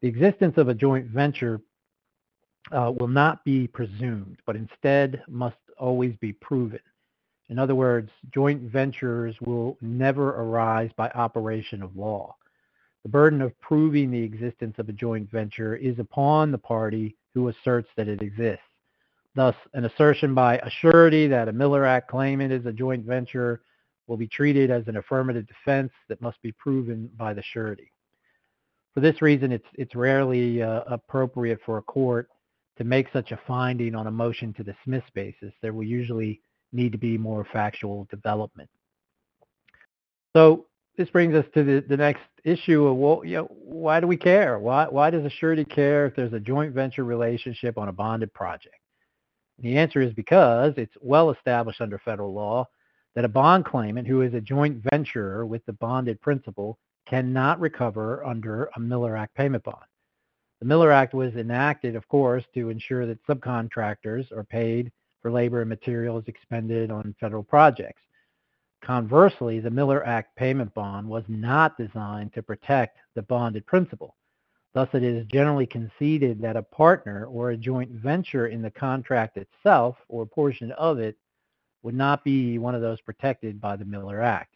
The 0.00 0.08
existence 0.08 0.56
of 0.56 0.68
a 0.68 0.74
joint 0.74 1.06
venture 1.06 1.60
uh, 2.72 2.92
will 2.98 3.08
not 3.08 3.44
be 3.44 3.66
presumed, 3.66 4.38
but 4.46 4.56
instead 4.56 5.22
must 5.28 5.56
always 5.78 6.14
be 6.20 6.32
proven. 6.32 6.80
In 7.48 7.58
other 7.58 7.74
words, 7.74 8.10
joint 8.34 8.62
ventures 8.62 9.36
will 9.40 9.76
never 9.80 10.30
arise 10.30 10.90
by 10.96 11.08
operation 11.10 11.82
of 11.82 11.96
law. 11.96 12.34
The 13.04 13.08
burden 13.08 13.40
of 13.40 13.58
proving 13.60 14.10
the 14.10 14.22
existence 14.22 14.74
of 14.78 14.88
a 14.88 14.92
joint 14.92 15.30
venture 15.30 15.76
is 15.76 15.98
upon 16.00 16.50
the 16.50 16.58
party 16.58 17.16
who 17.34 17.48
asserts 17.48 17.88
that 17.96 18.08
it 18.08 18.20
exists. 18.20 18.64
Thus, 19.36 19.54
an 19.74 19.84
assertion 19.84 20.34
by 20.34 20.58
a 20.58 20.70
surety 20.70 21.28
that 21.28 21.48
a 21.48 21.52
Miller 21.52 21.84
Act 21.84 22.10
claimant 22.10 22.52
is 22.52 22.66
a 22.66 22.72
joint 22.72 23.04
venture 23.04 23.60
will 24.06 24.16
be 24.16 24.26
treated 24.26 24.70
as 24.70 24.88
an 24.88 24.96
affirmative 24.96 25.46
defense 25.46 25.92
that 26.08 26.20
must 26.20 26.40
be 26.42 26.52
proven 26.52 27.10
by 27.16 27.34
the 27.34 27.42
surety. 27.52 27.92
For 28.94 29.00
this 29.00 29.20
reason, 29.20 29.52
it's, 29.52 29.66
it's 29.74 29.94
rarely 29.94 30.62
uh, 30.62 30.82
appropriate 30.86 31.60
for 31.64 31.78
a 31.78 31.82
court 31.82 32.28
to 32.78 32.84
make 32.84 33.06
such 33.12 33.32
a 33.32 33.40
finding 33.46 33.94
on 33.94 34.06
a 34.06 34.10
motion 34.10 34.52
to 34.54 34.64
dismiss 34.64 35.04
basis. 35.14 35.52
There 35.62 35.72
will 35.72 35.84
usually 35.84 36.40
need 36.72 36.92
to 36.92 36.98
be 36.98 37.16
more 37.16 37.46
factual 37.52 38.06
development. 38.10 38.68
So 40.34 40.66
this 40.98 41.08
brings 41.10 41.34
us 41.34 41.46
to 41.54 41.64
the, 41.64 41.84
the 41.88 41.96
next 41.96 42.22
issue 42.44 42.86
of 42.86 42.96
well, 42.96 43.22
you 43.24 43.36
know, 43.36 43.48
why 43.50 44.00
do 44.00 44.06
we 44.06 44.16
care? 44.16 44.58
Why 44.58 44.86
why 44.86 45.10
does 45.10 45.24
a 45.24 45.30
surety 45.30 45.64
care 45.64 46.06
if 46.06 46.16
there's 46.16 46.32
a 46.32 46.40
joint 46.40 46.74
venture 46.74 47.04
relationship 47.04 47.78
on 47.78 47.88
a 47.88 47.92
bonded 47.92 48.32
project? 48.34 48.76
The 49.58 49.78
answer 49.78 50.02
is 50.02 50.12
because 50.12 50.74
it's 50.76 50.94
well 51.00 51.30
established 51.30 51.80
under 51.80 51.98
federal 51.98 52.34
law 52.34 52.66
that 53.14 53.24
a 53.24 53.28
bond 53.28 53.64
claimant 53.64 54.06
who 54.06 54.20
is 54.20 54.34
a 54.34 54.40
joint 54.40 54.82
venturer 54.90 55.46
with 55.46 55.64
the 55.64 55.72
bonded 55.72 56.20
principal 56.20 56.78
cannot 57.08 57.58
recover 57.60 58.24
under 58.24 58.68
a 58.76 58.80
Miller 58.80 59.16
Act 59.16 59.34
payment 59.34 59.64
bond. 59.64 59.84
The 60.60 60.66
Miller 60.66 60.90
Act 60.90 61.12
was 61.12 61.34
enacted, 61.36 61.96
of 61.96 62.08
course, 62.08 62.44
to 62.54 62.70
ensure 62.70 63.06
that 63.06 63.24
subcontractors 63.26 64.32
are 64.32 64.44
paid 64.44 64.90
for 65.20 65.30
labor 65.30 65.60
and 65.60 65.68
materials 65.68 66.24
expended 66.26 66.90
on 66.90 67.14
federal 67.20 67.42
projects. 67.42 68.02
Conversely, 68.82 69.60
the 69.60 69.70
Miller 69.70 70.06
Act 70.06 70.34
payment 70.36 70.72
bond 70.72 71.08
was 71.08 71.24
not 71.28 71.76
designed 71.76 72.32
to 72.34 72.42
protect 72.42 72.98
the 73.14 73.22
bonded 73.22 73.66
principal. 73.66 74.16
Thus, 74.72 74.88
it 74.92 75.02
is 75.02 75.26
generally 75.26 75.66
conceded 75.66 76.40
that 76.42 76.56
a 76.56 76.62
partner 76.62 77.26
or 77.26 77.50
a 77.50 77.56
joint 77.56 77.90
venture 77.90 78.48
in 78.48 78.62
the 78.62 78.70
contract 78.70 79.38
itself 79.38 79.96
or 80.08 80.22
a 80.22 80.26
portion 80.26 80.70
of 80.72 80.98
it 80.98 81.16
would 81.82 81.94
not 81.94 82.24
be 82.24 82.58
one 82.58 82.74
of 82.74 82.82
those 82.82 83.00
protected 83.00 83.60
by 83.60 83.76
the 83.76 83.84
Miller 83.84 84.20
Act. 84.20 84.54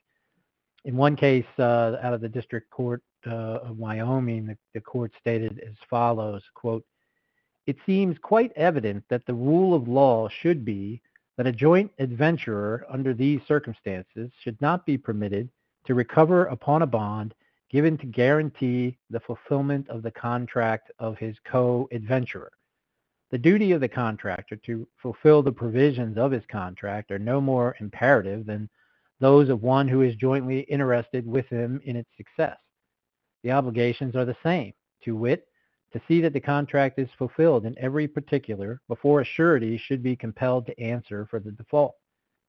In 0.85 0.97
one 0.97 1.17
case 1.17 1.47
uh, 1.59 1.97
out 2.03 2.15
of 2.15 2.21
the 2.21 2.29
District 2.29 2.69
Court 2.71 3.03
Uh, 3.27 3.59
of 3.63 3.79
Wyoming, 3.79 4.47
the, 4.47 4.57
the 4.73 4.81
court 4.81 5.13
stated 5.21 5.61
as 5.61 5.75
follows, 5.89 6.43
quote, 6.55 6.85
it 7.67 7.77
seems 7.85 8.17
quite 8.19 8.53
evident 8.57 9.05
that 9.11 9.27
the 9.27 9.35
rule 9.35 9.75
of 9.75 9.89
law 9.89 10.29
should 10.29 10.65
be 10.65 11.03
that 11.37 11.47
a 11.47 11.53
joint 11.53 11.91
adventurer 11.99 12.85
under 12.89 13.15
these 13.15 13.41
circumstances 13.47 14.31
should 14.43 14.61
not 14.61 14.87
be 14.87 14.99
permitted 14.99 15.51
to 15.87 15.95
recover 15.95 16.47
upon 16.47 16.83
a 16.83 16.87
bond 16.87 17.35
given 17.71 17.97
to 17.99 18.07
guarantee 18.07 18.97
the 19.11 19.21
fulfillment 19.21 19.89
of 19.89 20.03
the 20.03 20.11
contract 20.11 20.91
of 20.99 21.17
his 21.19 21.37
co-adventurer. 21.45 22.51
The 23.31 23.39
duty 23.39 23.73
of 23.73 23.81
the 23.81 23.89
contractor 23.89 24.57
to 24.57 24.89
fulfill 24.97 25.43
the 25.43 25.53
provisions 25.53 26.19
of 26.19 26.33
his 26.33 26.45
contract 26.47 27.11
are 27.11 27.19
no 27.19 27.41
more 27.41 27.77
imperative 27.81 28.45
than 28.45 28.69
those 29.21 29.49
of 29.49 29.63
one 29.63 29.87
who 29.87 30.03
is 30.03 30.17
jointly 30.17 30.61
interested 30.61 31.27
with 31.27 31.47
him 31.49 31.81
in 31.85 31.97
its 31.97 32.11
success. 32.17 32.59
The 33.43 33.53
obligations 33.53 34.17
are 34.17 34.25
the 34.25 34.37
same, 34.43 34.73
to 35.05 35.17
wit, 35.17 35.47
to 35.93 36.01
see 36.07 36.21
that 36.21 36.33
the 36.33 36.41
contract 36.41 36.99
is 36.99 37.09
fulfilled 37.19 37.67
in 37.67 37.79
every 37.79 38.07
particular 38.07 38.81
before 38.89 39.21
a 39.21 39.25
surety 39.25 39.77
should 39.79 40.03
be 40.03 40.17
compelled 40.17 40.67
to 40.67 40.81
answer 40.81 41.27
for 41.31 41.41
the 41.41 41.53
default. 41.53 41.95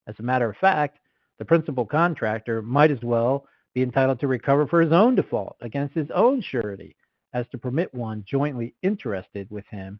As 0.07 0.15
a 0.19 0.23
matter 0.23 0.49
of 0.49 0.57
fact, 0.57 0.99
the 1.39 1.45
principal 1.45 1.85
contractor 1.85 2.61
might 2.61 2.91
as 2.91 3.01
well 3.01 3.45
be 3.73 3.81
entitled 3.81 4.19
to 4.19 4.27
recover 4.27 4.67
for 4.67 4.81
his 4.81 4.91
own 4.91 5.15
default 5.15 5.55
against 5.61 5.95
his 5.95 6.11
own 6.11 6.41
surety 6.41 6.95
as 7.33 7.47
to 7.51 7.57
permit 7.57 7.93
one 7.93 8.23
jointly 8.27 8.75
interested 8.83 9.49
with 9.49 9.65
him 9.67 9.99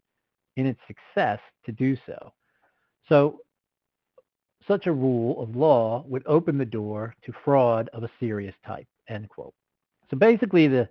in 0.56 0.66
its 0.66 0.80
success 0.86 1.40
to 1.64 1.72
do 1.72 1.96
so. 2.06 2.32
So 3.08 3.40
such 4.68 4.86
a 4.86 4.92
rule 4.92 5.42
of 5.42 5.56
law 5.56 6.04
would 6.06 6.22
open 6.26 6.58
the 6.58 6.64
door 6.64 7.16
to 7.24 7.32
fraud 7.44 7.88
of 7.92 8.04
a 8.04 8.10
serious 8.20 8.54
type, 8.64 8.86
end 9.08 9.28
quote. 9.28 9.54
So 10.12 10.18
basically 10.18 10.68
the 10.68 10.88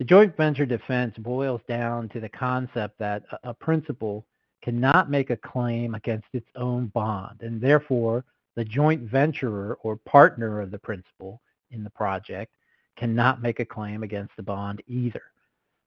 the 0.00 0.04
joint 0.04 0.34
venture 0.36 0.66
defense 0.66 1.14
boils 1.18 1.60
down 1.68 2.08
to 2.08 2.20
the 2.20 2.28
concept 2.28 2.98
that 2.98 3.22
a, 3.30 3.50
a 3.50 3.54
principal 3.54 4.24
cannot 4.62 5.10
make 5.10 5.30
a 5.30 5.36
claim 5.36 5.94
against 5.94 6.26
its 6.32 6.48
own 6.56 6.86
bond, 6.86 7.42
and 7.42 7.60
therefore 7.60 8.24
the 8.56 8.64
joint 8.64 9.02
venturer 9.02 9.78
or 9.82 9.96
partner 9.96 10.60
of 10.60 10.70
the 10.70 10.78
principal 10.78 11.40
in 11.70 11.84
the 11.84 11.90
project 11.90 12.50
cannot 12.96 13.40
make 13.40 13.60
a 13.60 13.64
claim 13.64 14.02
against 14.02 14.34
the 14.36 14.42
bond 14.42 14.82
either. 14.88 15.22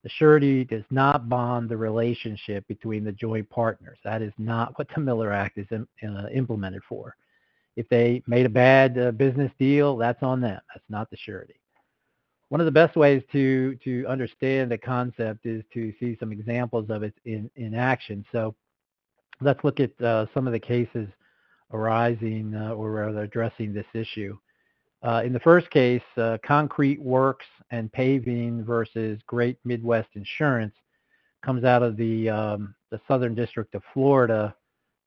The 0.02 0.08
surety 0.08 0.64
does 0.64 0.84
not 0.90 1.28
bond 1.28 1.68
the 1.68 1.76
relationship 1.76 2.66
between 2.66 3.04
the 3.04 3.12
joint 3.12 3.50
partners. 3.50 3.98
That 4.04 4.22
is 4.22 4.32
not 4.38 4.78
what 4.78 4.88
the 4.94 5.00
Miller 5.00 5.32
Act 5.32 5.58
is 5.58 5.66
uh, 5.70 6.26
implemented 6.32 6.82
for. 6.88 7.14
If 7.76 7.88
they 7.88 8.22
made 8.26 8.46
a 8.46 8.50
bad 8.50 8.96
uh, 8.96 9.10
business 9.10 9.52
deal, 9.58 9.96
that's 9.96 10.22
on 10.22 10.40
them. 10.40 10.60
That's 10.72 10.88
not 10.88 11.10
the 11.10 11.16
surety 11.16 11.56
one 12.54 12.60
of 12.60 12.66
the 12.66 12.70
best 12.70 12.94
ways 12.94 13.20
to 13.32 13.74
to 13.82 14.06
understand 14.06 14.70
the 14.70 14.78
concept 14.78 15.44
is 15.44 15.64
to 15.72 15.92
see 15.98 16.16
some 16.20 16.30
examples 16.30 16.88
of 16.88 17.02
it 17.02 17.12
in 17.24 17.50
in 17.56 17.74
action. 17.74 18.24
So 18.30 18.54
let's 19.40 19.58
look 19.64 19.80
at 19.80 20.00
uh, 20.00 20.26
some 20.32 20.46
of 20.46 20.52
the 20.52 20.60
cases 20.60 21.08
arising 21.72 22.54
uh, 22.54 22.74
or 22.74 22.92
rather 22.92 23.22
addressing 23.24 23.74
this 23.74 23.88
issue. 23.92 24.38
Uh, 25.02 25.22
in 25.24 25.32
the 25.32 25.40
first 25.40 25.68
case, 25.70 26.04
uh, 26.16 26.38
concrete 26.46 27.02
works 27.02 27.44
and 27.72 27.92
paving 27.92 28.64
versus 28.64 29.18
Great 29.26 29.58
Midwest 29.64 30.10
Insurance 30.14 30.76
comes 31.44 31.64
out 31.64 31.82
of 31.82 31.96
the 31.96 32.30
um, 32.30 32.72
the 32.92 33.00
Southern 33.08 33.34
District 33.34 33.74
of 33.74 33.82
Florida, 33.92 34.54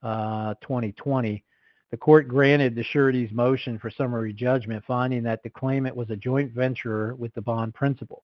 2020. 0.04 1.46
The 1.92 1.98
court 1.98 2.28
granted 2.28 2.76
the 2.76 2.84
surety's 2.84 3.32
motion 3.32 3.80
for 3.80 3.90
summary 3.90 4.34
judgment, 4.34 4.84
finding 4.86 5.24
that 5.24 5.42
the 5.44 5.50
claimant 5.50 5.96
was 5.96 6.10
a 6.10 6.18
joint 6.18 6.52
venturer 6.52 7.16
with 7.16 7.34
the 7.34 7.42
bond 7.42 7.74
principal. 7.74 8.24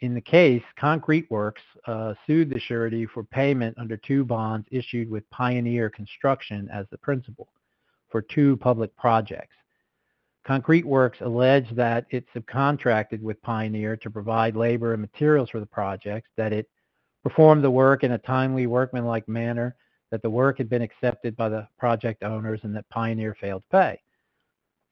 In 0.00 0.14
the 0.14 0.20
case, 0.20 0.62
Concrete 0.78 1.28
Works 1.30 1.62
uh, 1.86 2.14
sued 2.26 2.50
the 2.50 2.60
surety 2.60 3.06
for 3.06 3.24
payment 3.24 3.76
under 3.78 3.96
two 3.96 4.24
bonds 4.24 4.68
issued 4.70 5.10
with 5.10 5.28
Pioneer 5.30 5.90
Construction 5.90 6.68
as 6.72 6.86
the 6.90 6.98
principal 6.98 7.48
for 8.10 8.22
two 8.22 8.56
public 8.58 8.94
projects. 8.96 9.56
Concrete 10.46 10.86
Works 10.86 11.18
alleged 11.22 11.74
that 11.74 12.06
it 12.10 12.24
subcontracted 12.34 13.20
with 13.20 13.42
Pioneer 13.42 13.96
to 13.96 14.10
provide 14.10 14.54
labor 14.54 14.92
and 14.92 15.00
materials 15.00 15.50
for 15.50 15.58
the 15.58 15.66
projects, 15.66 16.28
that 16.36 16.52
it 16.52 16.68
performed 17.24 17.64
the 17.64 17.70
work 17.70 18.04
in 18.04 18.12
a 18.12 18.18
timely, 18.18 18.68
workmanlike 18.68 19.26
manner, 19.26 19.74
that 20.10 20.22
the 20.22 20.30
work 20.30 20.58
had 20.58 20.68
been 20.68 20.82
accepted 20.82 21.36
by 21.36 21.48
the 21.48 21.66
project 21.78 22.22
owners 22.22 22.60
and 22.62 22.74
that 22.76 22.88
Pioneer 22.88 23.36
failed 23.40 23.62
to 23.62 23.76
pay. 23.76 24.00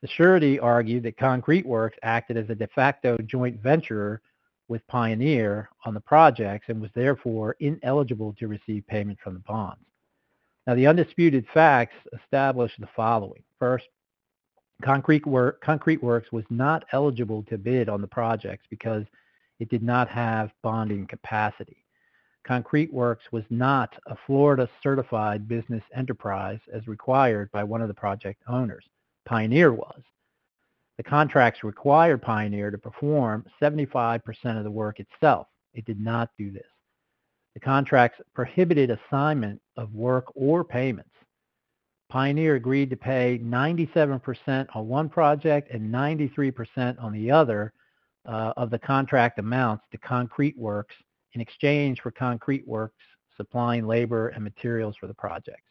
The 0.02 0.08
surety 0.08 0.58
argued 0.58 1.04
that 1.04 1.16
Concrete 1.16 1.64
Works 1.64 1.96
acted 2.02 2.36
as 2.36 2.50
a 2.50 2.54
de 2.54 2.66
facto 2.68 3.16
joint 3.18 3.60
venturer 3.62 4.20
with 4.68 4.86
Pioneer 4.86 5.68
on 5.84 5.94
the 5.94 6.00
projects 6.00 6.66
and 6.68 6.80
was 6.80 6.90
therefore 6.94 7.56
ineligible 7.60 8.34
to 8.38 8.48
receive 8.48 8.86
payment 8.86 9.18
from 9.22 9.34
the 9.34 9.40
bonds. 9.40 9.80
Now, 10.66 10.74
the 10.74 10.86
undisputed 10.86 11.46
facts 11.52 11.94
establish 12.22 12.72
the 12.78 12.88
following. 12.96 13.42
First, 13.58 13.86
Concrete, 14.82 15.26
Work, 15.26 15.60
Concrete 15.60 16.02
Works 16.02 16.32
was 16.32 16.44
not 16.50 16.84
eligible 16.92 17.42
to 17.44 17.58
bid 17.58 17.88
on 17.88 18.00
the 18.00 18.06
projects 18.06 18.66
because 18.70 19.04
it 19.60 19.68
did 19.68 19.82
not 19.82 20.08
have 20.08 20.50
bonding 20.62 21.06
capacity. 21.06 21.83
Concrete 22.44 22.92
Works 22.92 23.24
was 23.32 23.44
not 23.48 23.94
a 24.06 24.16
Florida 24.26 24.68
certified 24.82 25.48
business 25.48 25.82
enterprise 25.94 26.60
as 26.72 26.86
required 26.86 27.50
by 27.52 27.64
one 27.64 27.80
of 27.80 27.88
the 27.88 27.94
project 27.94 28.42
owners. 28.46 28.84
Pioneer 29.24 29.72
was. 29.72 30.02
The 30.98 31.02
contracts 31.02 31.64
required 31.64 32.22
Pioneer 32.22 32.70
to 32.70 32.78
perform 32.78 33.46
75% 33.60 34.22
of 34.58 34.64
the 34.64 34.70
work 34.70 35.00
itself. 35.00 35.48
It 35.72 35.86
did 35.86 35.98
not 35.98 36.30
do 36.38 36.50
this. 36.50 36.62
The 37.54 37.60
contracts 37.60 38.20
prohibited 38.34 38.90
assignment 38.90 39.60
of 39.76 39.94
work 39.94 40.26
or 40.34 40.64
payments. 40.64 41.10
Pioneer 42.10 42.56
agreed 42.56 42.90
to 42.90 42.96
pay 42.96 43.40
97% 43.42 44.66
on 44.74 44.88
one 44.88 45.08
project 45.08 45.70
and 45.72 45.92
93% 45.92 47.02
on 47.02 47.12
the 47.12 47.30
other 47.30 47.72
uh, 48.26 48.52
of 48.56 48.70
the 48.70 48.78
contract 48.78 49.38
amounts 49.38 49.84
to 49.90 49.98
Concrete 49.98 50.56
Works 50.58 50.94
in 51.34 51.40
exchange 51.40 52.00
for 52.00 52.10
Concrete 52.10 52.66
Works 52.66 53.02
supplying 53.36 53.86
labor 53.86 54.28
and 54.28 54.44
materials 54.44 54.96
for 54.98 55.06
the 55.06 55.14
projects. 55.14 55.70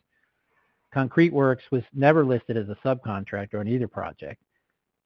Concrete 0.94 1.34
Works 1.34 1.64
was 1.72 1.84
never 1.94 2.26
listed 2.26 2.58
as 2.58 2.70
a 2.70 2.78
subcontractor 2.86 3.60
on 3.60 3.68
either 3.68 3.88
project. 3.88 4.42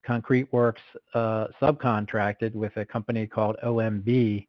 Concrete 0.06 0.52
Works 0.52 0.82
uh, 1.14 1.48
subcontracted 1.62 2.54
with 2.54 2.76
a 2.78 2.86
company 2.86 3.28
called 3.28 3.58
OMB 3.64 4.48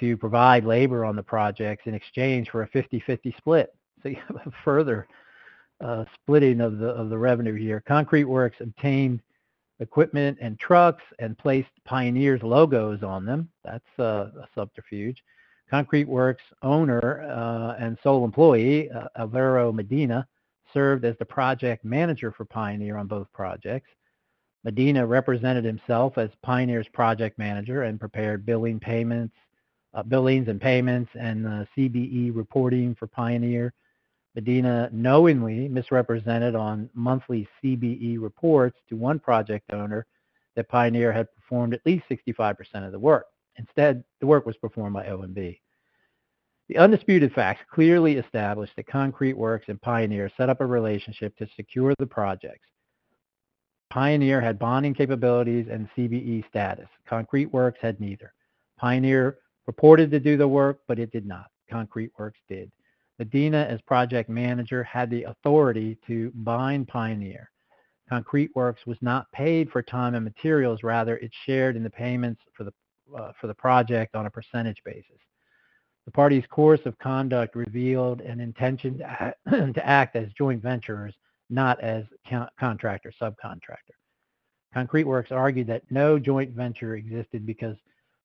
to 0.00 0.16
provide 0.16 0.64
labor 0.64 1.04
on 1.04 1.16
the 1.16 1.22
projects 1.22 1.82
in 1.86 1.94
exchange 1.94 2.50
for 2.50 2.62
a 2.62 2.68
50-50 2.68 3.36
split. 3.36 3.74
So 4.02 4.08
you 4.08 4.16
have 4.26 4.36
a 4.46 4.52
further 4.64 5.06
uh, 5.80 6.04
splitting 6.14 6.60
of 6.60 6.78
the 6.78 6.88
of 6.88 7.10
the 7.10 7.18
revenue 7.18 7.54
here. 7.54 7.82
Concrete 7.86 8.24
Works 8.24 8.56
obtained 8.60 9.20
equipment 9.80 10.38
and 10.40 10.58
trucks 10.58 11.02
and 11.18 11.36
placed 11.36 11.70
Pioneer's 11.84 12.42
logos 12.42 13.02
on 13.02 13.26
them. 13.26 13.48
That's 13.64 13.84
uh, 13.98 14.30
a 14.40 14.48
subterfuge. 14.54 15.22
Concrete 15.72 16.06
Works 16.06 16.42
owner 16.60 17.22
uh, 17.22 17.82
and 17.82 17.96
sole 18.02 18.26
employee, 18.26 18.90
uh, 18.90 19.08
Alvaro 19.16 19.72
Medina, 19.72 20.28
served 20.74 21.06
as 21.06 21.16
the 21.18 21.24
project 21.24 21.82
manager 21.82 22.30
for 22.30 22.44
Pioneer 22.44 22.98
on 22.98 23.06
both 23.06 23.26
projects. 23.32 23.88
Medina 24.64 25.06
represented 25.06 25.64
himself 25.64 26.18
as 26.18 26.28
Pioneer's 26.42 26.88
project 26.88 27.38
manager 27.38 27.84
and 27.84 27.98
prepared 27.98 28.44
billing 28.44 28.80
payments, 28.80 29.34
uh, 29.94 30.02
billings 30.02 30.48
and 30.48 30.60
payments 30.60 31.10
and 31.18 31.46
uh, 31.46 31.64
CBE 31.74 32.36
reporting 32.36 32.94
for 32.94 33.06
Pioneer. 33.06 33.72
Medina 34.34 34.90
knowingly 34.92 35.68
misrepresented 35.68 36.54
on 36.54 36.90
monthly 36.92 37.48
CBE 37.64 38.20
reports 38.20 38.76
to 38.90 38.96
one 38.96 39.18
project 39.18 39.72
owner 39.72 40.04
that 40.54 40.68
Pioneer 40.68 41.12
had 41.12 41.34
performed 41.34 41.72
at 41.72 41.80
least 41.86 42.04
65% 42.10 42.58
of 42.84 42.92
the 42.92 42.98
work. 42.98 43.24
Instead, 43.56 44.04
the 44.20 44.26
work 44.26 44.46
was 44.46 44.56
performed 44.56 44.94
by 44.94 45.06
OMB. 45.06 45.58
The 46.68 46.78
undisputed 46.78 47.32
facts 47.32 47.62
clearly 47.70 48.16
establish 48.16 48.70
that 48.76 48.86
Concrete 48.86 49.36
Works 49.36 49.66
and 49.68 49.80
Pioneer 49.80 50.30
set 50.36 50.48
up 50.48 50.60
a 50.60 50.66
relationship 50.66 51.36
to 51.36 51.48
secure 51.56 51.94
the 51.98 52.06
projects. 52.06 52.66
Pioneer 53.90 54.40
had 54.40 54.58
bonding 54.58 54.94
capabilities 54.94 55.66
and 55.70 55.88
CBE 55.96 56.48
status. 56.48 56.88
Concrete 57.06 57.52
Works 57.52 57.78
had 57.82 58.00
neither. 58.00 58.32
Pioneer 58.78 59.38
purported 59.66 60.10
to 60.12 60.20
do 60.20 60.36
the 60.38 60.48
work, 60.48 60.80
but 60.88 60.98
it 60.98 61.12
did 61.12 61.26
not. 61.26 61.50
Concrete 61.70 62.10
Works 62.18 62.40
did. 62.48 62.72
Medina, 63.18 63.66
as 63.68 63.80
project 63.82 64.30
manager, 64.30 64.82
had 64.82 65.10
the 65.10 65.24
authority 65.24 65.98
to 66.06 66.32
bind 66.34 66.88
Pioneer. 66.88 67.50
Concrete 68.08 68.50
Works 68.54 68.86
was 68.86 68.96
not 69.00 69.30
paid 69.32 69.70
for 69.70 69.82
time 69.82 70.14
and 70.14 70.24
materials, 70.24 70.82
rather 70.82 71.18
it 71.18 71.30
shared 71.44 71.76
in 71.76 71.82
the 71.82 71.90
payments 71.90 72.40
for 72.56 72.64
the, 72.64 72.72
uh, 73.16 73.32
for 73.40 73.46
the 73.46 73.54
project 73.54 74.14
on 74.14 74.26
a 74.26 74.30
percentage 74.30 74.82
basis. 74.84 75.18
The 76.04 76.12
parties' 76.12 76.44
course 76.50 76.80
of 76.84 76.98
conduct 76.98 77.54
revealed 77.54 78.20
an 78.20 78.40
intention 78.40 78.98
to 78.98 79.04
act, 79.04 79.38
to 79.50 79.86
act 79.86 80.16
as 80.16 80.32
joint 80.32 80.62
venturers, 80.62 81.14
not 81.48 81.80
as 81.80 82.04
contractor 82.58 83.12
subcontractor. 83.20 83.94
Concrete 84.74 85.04
Works 85.04 85.30
argued 85.30 85.66
that 85.66 85.82
no 85.90 86.18
joint 86.18 86.50
venture 86.50 86.96
existed 86.96 87.44
because 87.46 87.76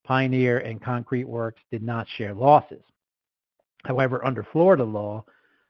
Pioneer 0.05 0.59
and 0.59 0.81
Concrete 0.81 1.27
Works 1.27 1.61
did 1.69 1.83
not 1.83 2.07
share 2.07 2.33
losses. 2.33 2.81
However, 3.83 4.25
under 4.25 4.43
Florida 4.51 4.83
law, 4.83 5.25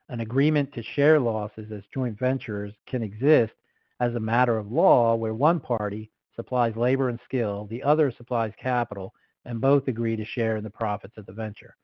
an 0.09 0.21
agreement 0.21 0.71
to 0.73 0.83
share 0.83 1.19
losses 1.19 1.71
as 1.71 1.83
joint 1.93 2.17
venturers 2.17 2.73
can 2.85 3.03
exist 3.03 3.53
as 3.99 4.15
a 4.15 4.19
matter 4.19 4.57
of 4.57 4.71
law 4.71 5.15
where 5.15 5.33
one 5.33 5.59
party 5.59 6.11
supplies 6.37 6.77
labor 6.77 7.09
and 7.09 7.19
skill, 7.25 7.67
the 7.69 7.83
other 7.83 8.11
supplies 8.11 8.53
capital, 8.61 9.13
and 9.43 9.59
both 9.59 9.89
agree 9.89 10.15
to 10.15 10.23
share 10.23 10.55
in 10.55 10.63
the 10.63 10.69
profits 10.69 11.17
of 11.17 11.25
the 11.25 11.33
venture. 11.33 11.75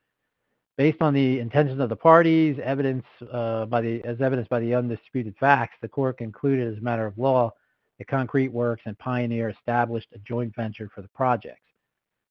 Based 0.77 1.01
on 1.01 1.13
the 1.13 1.39
intentions 1.39 1.79
of 1.79 1.89
the 1.89 1.95
parties, 1.95 2.57
evidence 2.63 3.03
uh, 3.31 3.65
by 3.65 3.81
the, 3.81 4.03
as 4.05 4.21
evidenced 4.21 4.49
by 4.49 4.59
the 4.59 4.73
undisputed 4.73 5.35
facts, 5.39 5.75
the 5.81 5.87
court 5.87 6.17
concluded 6.17 6.71
as 6.71 6.79
a 6.79 6.81
matter 6.81 7.05
of 7.05 7.17
law 7.17 7.51
that 7.99 8.07
Concrete 8.07 8.51
Works 8.51 8.83
and 8.85 8.97
Pioneer 8.97 9.49
established 9.49 10.07
a 10.13 10.19
joint 10.19 10.55
venture 10.55 10.89
for 10.93 11.01
the 11.01 11.09
projects. 11.09 11.59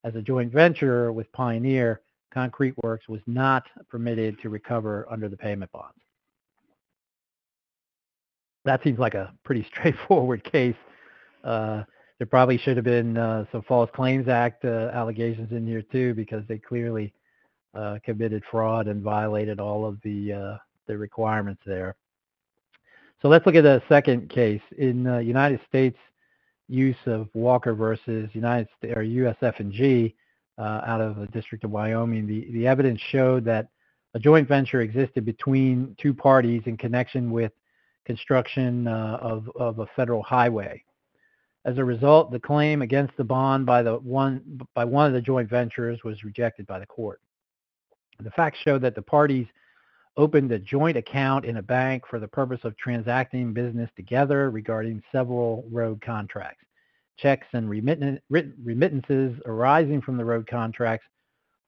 As 0.05 0.17
a 0.17 0.23
joint 0.23 0.53
venture 0.53 1.13
with 1.13 1.31
Pioneer, 1.33 2.01
Concrete 2.33 2.75
Works 2.83 3.09
was 3.09 3.21
not 3.27 3.65
permitted 3.89 4.41
to 4.41 4.49
recover 4.49 5.07
under 5.11 5.29
the 5.29 5.37
payment 5.37 5.71
bonds. 5.71 5.95
That 8.65 8.83
seems 8.83 8.99
like 8.99 9.15
a 9.15 9.33
pretty 9.45 9.65
straightforward 9.69 10.43
case. 10.43 10.77
Uh, 11.45 11.85
there 12.23 12.27
probably 12.29 12.57
should 12.57 12.77
have 12.77 12.85
been 12.85 13.17
uh, 13.17 13.45
some 13.51 13.63
False 13.63 13.91
Claims 13.93 14.29
Act 14.29 14.65
uh, 14.65 14.93
allegations 14.95 15.51
in 15.51 15.67
here 15.67 15.83
too, 15.83 16.15
because 16.15 16.45
they 16.47 16.57
clearly 16.57 17.13
uh, 17.75 17.99
committed 18.05 18.45
fraud 18.49 18.87
and 18.87 19.03
violated 19.03 19.59
all 19.59 19.85
of 19.85 19.99
the 20.05 20.33
uh, 20.33 20.57
the 20.87 20.97
requirements 20.97 21.61
there. 21.67 21.97
So 23.21 23.29
let's 23.29 23.45
look 23.45 23.57
at 23.57 23.65
the 23.65 23.83
second 23.89 24.31
case 24.31 24.61
in 24.79 25.03
the 25.03 25.19
United 25.19 25.59
States 25.67 25.99
use 26.69 26.95
of 27.07 27.29
Walker 27.35 27.75
versus 27.75 28.31
United 28.35 28.69
States 28.79 28.95
or 28.97 29.03
USF&G 29.03 30.15
uh, 30.59 30.81
out 30.87 31.01
of 31.01 31.17
the 31.17 31.27
District 31.27 31.65
of 31.65 31.73
Wyoming, 31.73 32.29
the, 32.29 32.47
the 32.53 32.69
evidence 32.69 33.01
showed 33.11 33.45
that 33.47 33.67
a 34.15 34.21
joint 34.21 34.47
venture 34.47 34.83
existed 34.83 35.25
between 35.25 35.97
two 36.01 36.15
parties 36.15 36.63
in 36.67 36.77
connection 36.77 37.33
with 37.33 37.51
construction 38.05 38.87
uh, 38.87 39.19
of, 39.21 39.51
of 39.57 39.81
a 39.81 39.87
federal 39.97 40.23
highway. 40.23 40.85
As 41.65 41.79
a 41.79 41.85
result, 41.85 42.33
the 42.33 42.41
claim 42.41 42.83
against 42.83 43.17
the 43.17 43.25
bond 43.25 43.67
by 43.67 43.83
the 43.83 43.97
one 43.99 44.61
by 44.75 44.85
one 44.85 45.07
of 45.07 45.13
the 45.13 45.21
joint 45.21 45.49
ventures 45.49 46.03
was 46.03 46.25
rejected 46.25 46.67
by 46.67 46.81
the 46.81 46.87
court. 46.87 47.21
The 48.19 48.33
facts 48.33 48.59
show 48.59 48.79
that 48.79 48.97
the 48.97 49.03
parties 49.03 49.47
opened 50.17 50.51
a 50.51 50.59
joint 50.59 50.97
account 50.97 51.45
in 51.45 51.59
a 51.59 51.63
bank 51.63 52.03
for 52.09 52.19
the 52.19 52.29
purpose 52.29 52.65
of 52.65 52.77
transacting 52.77 53.53
business 53.53 53.89
together 53.97 54.51
regarding 54.51 55.03
several 55.13 55.65
road 55.71 56.01
contracts. 56.01 56.65
Checks 57.17 57.47
and 57.53 57.71
remittances 57.71 59.41
arising 59.47 60.03
from 60.03 60.17
the 60.17 60.25
road 60.25 60.47
contracts 60.49 61.07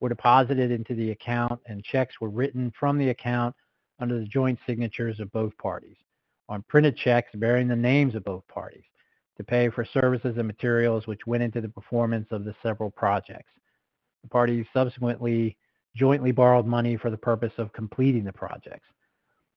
were 0.01 0.09
deposited 0.09 0.73
into 0.73 0.95
the 0.95 1.13
account 1.13 1.61
and 1.67 1.85
checks 1.85 2.21
were 2.21 2.31
written 2.31 2.73
from 2.79 2.99
the 2.99 3.11
account 3.11 3.55
under 4.01 4.19
the 4.19 4.27
joint 4.27 4.59
signatures 4.67 5.21
of 5.21 5.31
both 5.31 5.57
parties. 5.59 5.97
On 6.49 6.63
printed 6.69 6.97
checks 6.97 7.31
bearing 7.35 7.69
the 7.69 7.77
names 7.77 8.17
of 8.17 8.25
both 8.25 8.47
parties 8.49 8.85
to 9.37 9.45
pay 9.45 9.69
for 9.69 9.85
services 9.85 10.37
and 10.37 10.47
materials 10.47 11.07
which 11.07 11.27
went 11.27 11.43
into 11.43 11.61
the 11.61 11.69
performance 11.69 12.29
of 12.31 12.45
the 12.45 12.55
several 12.63 12.91
projects. 12.91 13.51
The 14.23 14.29
parties 14.29 14.67
subsequently 14.73 15.57
jointly 15.97 16.33
borrowed 16.33 16.67
money 16.67 16.97
for 16.97 17.11
the 17.11 17.17
purpose 17.17 17.53
of 17.59 17.73
completing 17.73 18.25
the 18.25 18.33
projects. 18.33 18.87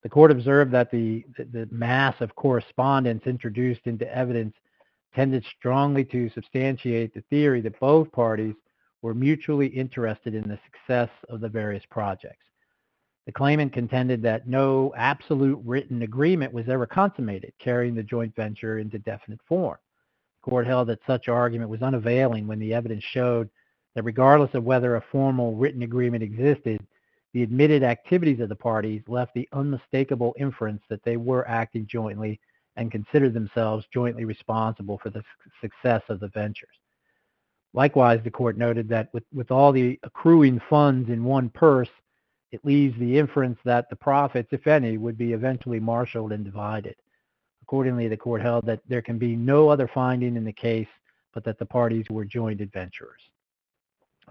The 0.03 0.09
court 0.09 0.31
observed 0.31 0.71
that 0.73 0.91
the, 0.91 1.25
the, 1.37 1.67
mass 1.71 2.15
of 2.21 2.35
correspondence 2.35 3.23
introduced 3.25 3.81
into 3.85 4.11
evidence 4.15 4.55
tended 5.15 5.43
strongly 5.57 6.05
to 6.05 6.29
substantiate 6.29 7.13
the 7.13 7.23
theory 7.29 7.61
that 7.61 7.79
both 7.79 8.11
parties 8.11 8.55
were 9.01 9.13
mutually 9.13 9.67
interested 9.67 10.35
in 10.35 10.47
the 10.47 10.59
success 10.65 11.09
of 11.29 11.39
the 11.39 11.49
various 11.49 11.83
projects. 11.89 12.45
The 13.27 13.33
claimant 13.33 13.73
contended 13.73 14.21
that 14.21 14.47
no 14.47 14.93
absolute 14.95 15.59
written 15.65 16.01
agreement 16.01 16.53
was 16.53 16.69
ever 16.69 16.85
consummated, 16.85 17.51
carrying 17.59 17.93
the 17.93 18.01
joint 18.01 18.33
venture 18.33 18.79
into 18.79 18.99
definite 18.99 19.41
form. 19.45 19.77
The 20.37 20.49
court 20.49 20.65
held 20.65 20.87
that 20.87 21.05
such 21.05 21.27
argument 21.27 21.69
was 21.69 21.81
unavailing 21.81 22.47
when 22.47 22.57
the 22.57 22.73
evidence 22.73 23.03
showed 23.03 23.49
that 23.95 24.03
regardless 24.03 24.53
of 24.53 24.63
whether 24.63 24.95
a 24.95 25.03
formal 25.11 25.57
written 25.57 25.81
agreement 25.81 26.23
existed, 26.23 26.79
the 27.33 27.43
admitted 27.43 27.83
activities 27.83 28.39
of 28.39 28.47
the 28.47 28.55
parties 28.55 29.01
left 29.09 29.33
the 29.33 29.49
unmistakable 29.51 30.33
inference 30.39 30.81
that 30.87 31.03
they 31.03 31.17
were 31.17 31.45
acting 31.49 31.85
jointly 31.85 32.39
and 32.77 32.93
considered 32.93 33.33
themselves 33.33 33.85
jointly 33.93 34.23
responsible 34.23 34.99
for 34.99 35.09
the 35.09 35.23
success 35.59 36.01
of 36.07 36.21
the 36.21 36.29
ventures. 36.29 36.79
Likewise, 37.73 38.21
the 38.23 38.31
court 38.31 38.57
noted 38.57 38.87
that 38.87 39.09
with, 39.13 39.25
with 39.33 39.51
all 39.51 39.73
the 39.73 39.99
accruing 40.03 40.61
funds 40.69 41.09
in 41.09 41.25
one 41.25 41.49
purse, 41.49 41.89
it 42.51 42.63
leaves 42.63 42.97
the 42.99 43.17
inference 43.17 43.57
that 43.65 43.89
the 43.89 43.95
profits, 43.95 44.49
if 44.51 44.67
any, 44.67 44.97
would 44.97 45.17
be 45.17 45.33
eventually 45.33 45.79
marshaled 45.79 46.31
and 46.31 46.45
divided. 46.45 46.95
Accordingly, 47.62 48.07
the 48.07 48.15
court 48.15 48.41
held 48.41 48.65
that 48.65 48.79
there 48.88 49.01
can 49.01 49.17
be 49.17 49.36
no 49.36 49.67
other 49.69 49.89
finding 49.93 50.38
in 50.38 50.45
the 50.45 50.53
case 50.53 50.88
but 51.33 51.43
that 51.43 51.60
the 51.60 51.65
parties 51.65 52.05
were 52.10 52.25
joint 52.25 52.62
adventurers. 52.62 53.21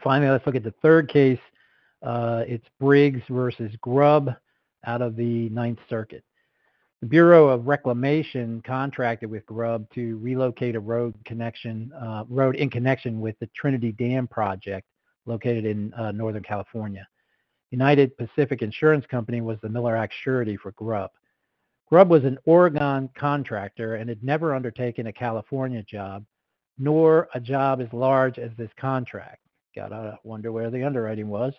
Finally, 0.02 0.30
let's 0.30 0.46
look 0.46 0.56
at 0.56 0.64
the 0.64 0.74
third 0.82 1.08
case. 1.08 1.38
Uh, 2.02 2.44
it's 2.46 2.66
Briggs 2.80 3.22
versus 3.28 3.72
Grubb 3.80 4.34
out 4.86 5.02
of 5.02 5.16
the 5.16 5.48
Ninth 5.50 5.78
Circuit. 5.88 6.24
The 7.02 7.06
Bureau 7.06 7.48
of 7.48 7.66
Reclamation 7.66 8.62
contracted 8.66 9.30
with 9.30 9.44
Grubb 9.46 9.86
to 9.94 10.16
relocate 10.18 10.74
a 10.74 10.80
road 10.80 11.14
connection, 11.24 11.92
uh, 11.92 12.24
road 12.28 12.56
in 12.56 12.70
connection 12.70 13.20
with 13.20 13.38
the 13.38 13.48
Trinity 13.54 13.92
Dam 13.92 14.26
project 14.26 14.86
located 15.26 15.66
in 15.66 15.92
uh, 15.94 16.12
Northern 16.12 16.42
California. 16.42 17.06
United 17.70 18.16
Pacific 18.16 18.62
Insurance 18.62 19.06
Company 19.06 19.40
was 19.40 19.58
the 19.60 19.68
Miller 19.68 19.96
Act 19.96 20.14
surety 20.22 20.56
for 20.56 20.72
Grubb. 20.72 21.10
Grubb 21.88 22.10
was 22.10 22.24
an 22.24 22.38
Oregon 22.44 23.08
contractor 23.16 23.96
and 23.96 24.08
had 24.08 24.22
never 24.22 24.54
undertaken 24.54 25.06
a 25.06 25.12
California 25.12 25.82
job, 25.82 26.24
nor 26.78 27.28
a 27.34 27.40
job 27.40 27.80
as 27.80 27.92
large 27.92 28.38
as 28.38 28.50
this 28.56 28.70
contract. 28.76 29.40
Gotta 29.74 30.18
wonder 30.24 30.52
where 30.52 30.70
the 30.70 30.84
underwriting 30.84 31.28
was. 31.28 31.54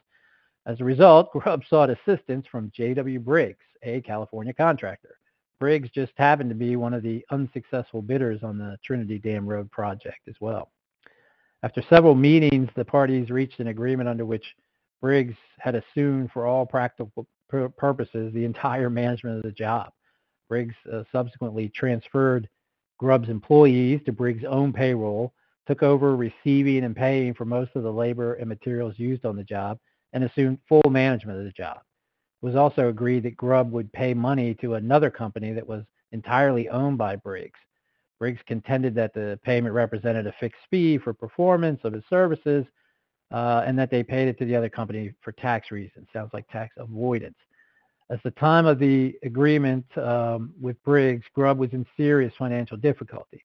As 0.66 0.82
a 0.82 0.86
result, 0.86 1.32
Grubb 1.34 1.64
sought 1.70 1.90
assistance 1.90 2.46
from 2.52 2.72
J.W. 2.76 3.20
Briggs, 3.20 3.66
a 3.84 4.02
California 4.02 4.54
contractor. 4.54 5.18
Briggs 5.60 5.90
just 5.90 6.14
happened 6.18 6.50
to 6.50 6.56
be 6.56 6.76
one 6.76 6.94
of 6.94 7.04
the 7.04 7.26
unsuccessful 7.32 8.02
bidders 8.02 8.44
on 8.44 8.58
the 8.58 8.78
Trinity 8.84 9.18
Dam 9.18 9.48
Road 9.48 9.72
project 9.72 10.28
as 10.28 10.36
well. 10.40 10.72
After 11.64 11.82
several 11.90 12.14
meetings, 12.14 12.70
the 12.76 12.86
parties 12.86 13.32
reached 13.32 13.60
an 13.60 13.68
agreement 13.68 14.08
under 14.08 14.26
which 14.26 14.46
Briggs 15.02 15.36
had 15.60 15.76
assumed 15.76 16.32
for 16.32 16.46
all 16.46 16.66
practical 16.66 17.28
purposes 17.50 18.34
the 18.34 18.46
entire 18.46 18.90
management 18.90 19.38
of 19.38 19.44
the 19.44 19.52
job. 19.52 19.92
Briggs 20.50 20.76
uh, 20.92 21.04
subsequently 21.12 21.70
transferred 21.70 22.50
Grubb's 22.98 23.30
employees 23.30 24.02
to 24.06 24.12
Briggs' 24.12 24.44
own 24.44 24.74
payroll, 24.74 25.34
took 25.68 25.84
over 25.84 26.16
receiving 26.16 26.84
and 26.84 26.96
paying 26.96 27.34
for 27.34 27.46
most 27.46 27.72
of 27.76 27.84
the 27.84 27.92
labor 27.92 28.36
and 28.36 28.48
materials 28.48 28.96
used 28.98 29.26
on 29.26 29.36
the 29.36 29.44
job, 29.44 29.78
and 30.14 30.24
assumed 30.24 30.58
full 30.68 30.90
management 30.90 31.38
of 31.38 31.46
the 31.46 31.52
job. 31.52 31.78
It 32.42 32.46
was 32.46 32.56
also 32.56 32.90
agreed 32.90 33.24
that 33.24 33.36
Grubb 33.36 33.72
would 33.72 33.92
pay 33.92 34.14
money 34.14 34.56
to 34.56 34.76
another 34.76 35.10
company 35.10 35.52
that 35.54 35.68
was 35.68 35.84
entirely 36.12 36.70
owned 36.70 36.98
by 36.98 37.18
Briggs. 37.18 37.60
Briggs 38.20 38.42
contended 38.48 38.96
that 38.96 39.14
the 39.14 39.40
payment 39.44 39.76
represented 39.76 40.26
a 40.26 40.34
fixed 40.40 40.62
fee 40.72 40.98
for 40.98 41.14
performance 41.14 41.82
of 41.84 41.94
his 41.94 42.04
services 42.10 42.66
uh, 43.32 43.64
and 43.66 43.78
that 43.78 43.92
they 43.92 44.04
paid 44.04 44.28
it 44.28 44.38
to 44.40 44.46
the 44.46 44.56
other 44.56 44.70
company 44.70 45.14
for 45.22 45.32
tax 45.34 45.72
reasons. 45.72 46.08
Sounds 46.14 46.32
like 46.34 46.48
tax 46.50 46.76
avoidance. 46.78 47.38
At 48.10 48.24
the 48.24 48.32
time 48.32 48.66
of 48.66 48.80
the 48.80 49.16
agreement 49.24 49.86
um, 49.98 50.54
with 50.62 50.82
Briggs, 50.84 51.26
Grubb 51.34 51.58
was 51.58 51.74
in 51.74 51.86
serious 51.98 52.34
financial 52.38 52.78
difficulty. 52.78 53.44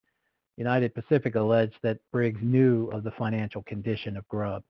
United 0.56 0.94
Pacific 0.94 1.34
alleged 1.34 1.74
that 1.82 1.98
Briggs 2.12 2.40
knew 2.42 2.86
of 2.88 3.02
the 3.02 3.10
financial 3.12 3.62
condition 3.62 4.16
of 4.16 4.28
Grubb. 4.28 4.62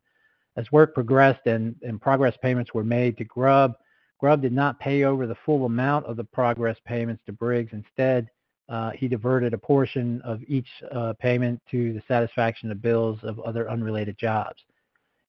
As 0.56 0.70
work 0.72 0.94
progressed 0.94 1.46
and, 1.46 1.74
and 1.82 2.00
progress 2.00 2.36
payments 2.40 2.72
were 2.72 2.84
made 2.84 3.18
to 3.18 3.24
Grubb, 3.24 3.74
Grubb 4.18 4.40
did 4.40 4.52
not 4.52 4.78
pay 4.78 5.04
over 5.04 5.26
the 5.26 5.36
full 5.44 5.66
amount 5.66 6.06
of 6.06 6.16
the 6.16 6.24
progress 6.24 6.78
payments 6.86 7.22
to 7.26 7.32
Briggs. 7.32 7.72
Instead, 7.72 8.30
uh, 8.68 8.90
he 8.92 9.08
diverted 9.08 9.52
a 9.52 9.58
portion 9.58 10.22
of 10.22 10.40
each 10.46 10.68
uh, 10.92 11.12
payment 11.18 11.60
to 11.70 11.92
the 11.92 12.02
satisfaction 12.06 12.70
of 12.70 12.80
bills 12.80 13.18
of 13.22 13.40
other 13.40 13.68
unrelated 13.68 14.16
jobs. 14.16 14.62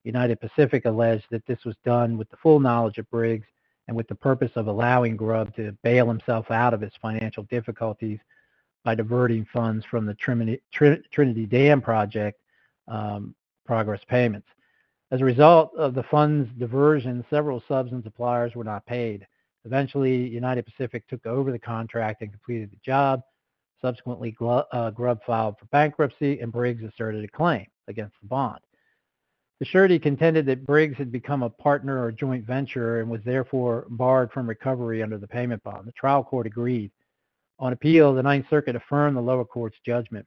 United 0.04 0.40
Pacific 0.40 0.84
alleged 0.84 1.24
that 1.30 1.46
this 1.46 1.64
was 1.64 1.76
done 1.84 2.16
with 2.16 2.30
the 2.30 2.36
full 2.36 2.60
knowledge 2.60 2.98
of 2.98 3.10
Briggs 3.10 3.46
and 3.88 3.96
with 3.96 4.06
the 4.08 4.14
purpose 4.14 4.52
of 4.54 4.66
allowing 4.66 5.16
Grubb 5.16 5.54
to 5.56 5.72
bail 5.82 6.06
himself 6.06 6.50
out 6.50 6.74
of 6.74 6.80
his 6.80 6.92
financial 7.00 7.42
difficulties 7.44 8.20
by 8.84 8.94
diverting 8.94 9.46
funds 9.52 9.84
from 9.86 10.06
the 10.06 10.14
Trinity, 10.14 10.60
Trinity 10.70 11.46
Dam 11.46 11.80
project 11.80 12.38
um, 12.86 13.34
progress 13.66 14.00
payments. 14.06 14.46
As 15.10 15.20
a 15.20 15.24
result 15.24 15.74
of 15.76 15.94
the 15.94 16.02
funds 16.02 16.50
diversion, 16.58 17.24
several 17.30 17.62
subs 17.66 17.92
and 17.92 18.02
suppliers 18.02 18.54
were 18.54 18.64
not 18.64 18.84
paid. 18.84 19.26
Eventually, 19.64 20.28
United 20.28 20.66
Pacific 20.66 21.06
took 21.08 21.24
over 21.24 21.50
the 21.50 21.58
contract 21.58 22.20
and 22.20 22.30
completed 22.30 22.70
the 22.70 22.78
job. 22.84 23.22
Subsequently, 23.80 24.36
uh, 24.40 24.90
Grubb 24.90 25.20
filed 25.24 25.58
for 25.58 25.66
bankruptcy 25.66 26.40
and 26.40 26.52
Briggs 26.52 26.82
asserted 26.82 27.24
a 27.24 27.28
claim 27.28 27.66
against 27.88 28.14
the 28.20 28.28
bond. 28.28 28.60
The 29.64 29.70
surety 29.70 29.98
contended 29.98 30.44
that 30.44 30.66
Briggs 30.66 30.98
had 30.98 31.10
become 31.10 31.42
a 31.42 31.48
partner 31.48 32.04
or 32.04 32.12
joint 32.12 32.44
venture 32.44 33.00
and 33.00 33.08
was 33.08 33.22
therefore 33.24 33.86
barred 33.88 34.30
from 34.30 34.46
recovery 34.46 35.02
under 35.02 35.16
the 35.16 35.26
payment 35.26 35.62
bond. 35.62 35.86
The 35.86 35.92
trial 35.92 36.22
court 36.22 36.46
agreed. 36.46 36.90
On 37.58 37.72
appeal, 37.72 38.12
the 38.12 38.22
Ninth 38.22 38.44
Circuit 38.50 38.76
affirmed 38.76 39.16
the 39.16 39.22
lower 39.22 39.46
court's 39.46 39.78
judgment. 39.86 40.26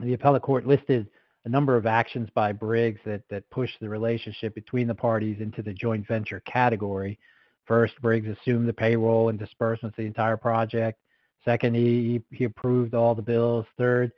The 0.00 0.12
appellate 0.12 0.42
court 0.42 0.66
listed 0.66 1.08
a 1.46 1.48
number 1.48 1.74
of 1.74 1.86
actions 1.86 2.28
by 2.34 2.52
Briggs 2.52 3.00
that, 3.06 3.22
that 3.30 3.48
pushed 3.48 3.80
the 3.80 3.88
relationship 3.88 4.54
between 4.54 4.88
the 4.88 4.94
parties 4.94 5.40
into 5.40 5.62
the 5.62 5.72
joint 5.72 6.06
venture 6.06 6.40
category. 6.40 7.18
First, 7.64 7.94
Briggs 8.02 8.28
assumed 8.28 8.68
the 8.68 8.74
payroll 8.74 9.30
and 9.30 9.38
disbursements 9.38 9.96
of 9.96 10.02
the 10.02 10.06
entire 10.06 10.36
project. 10.36 10.98
Second, 11.46 11.76
he, 11.76 12.20
he 12.30 12.44
approved 12.44 12.94
all 12.94 13.14
the 13.14 13.22
bills. 13.22 13.64
Third, 13.78 14.12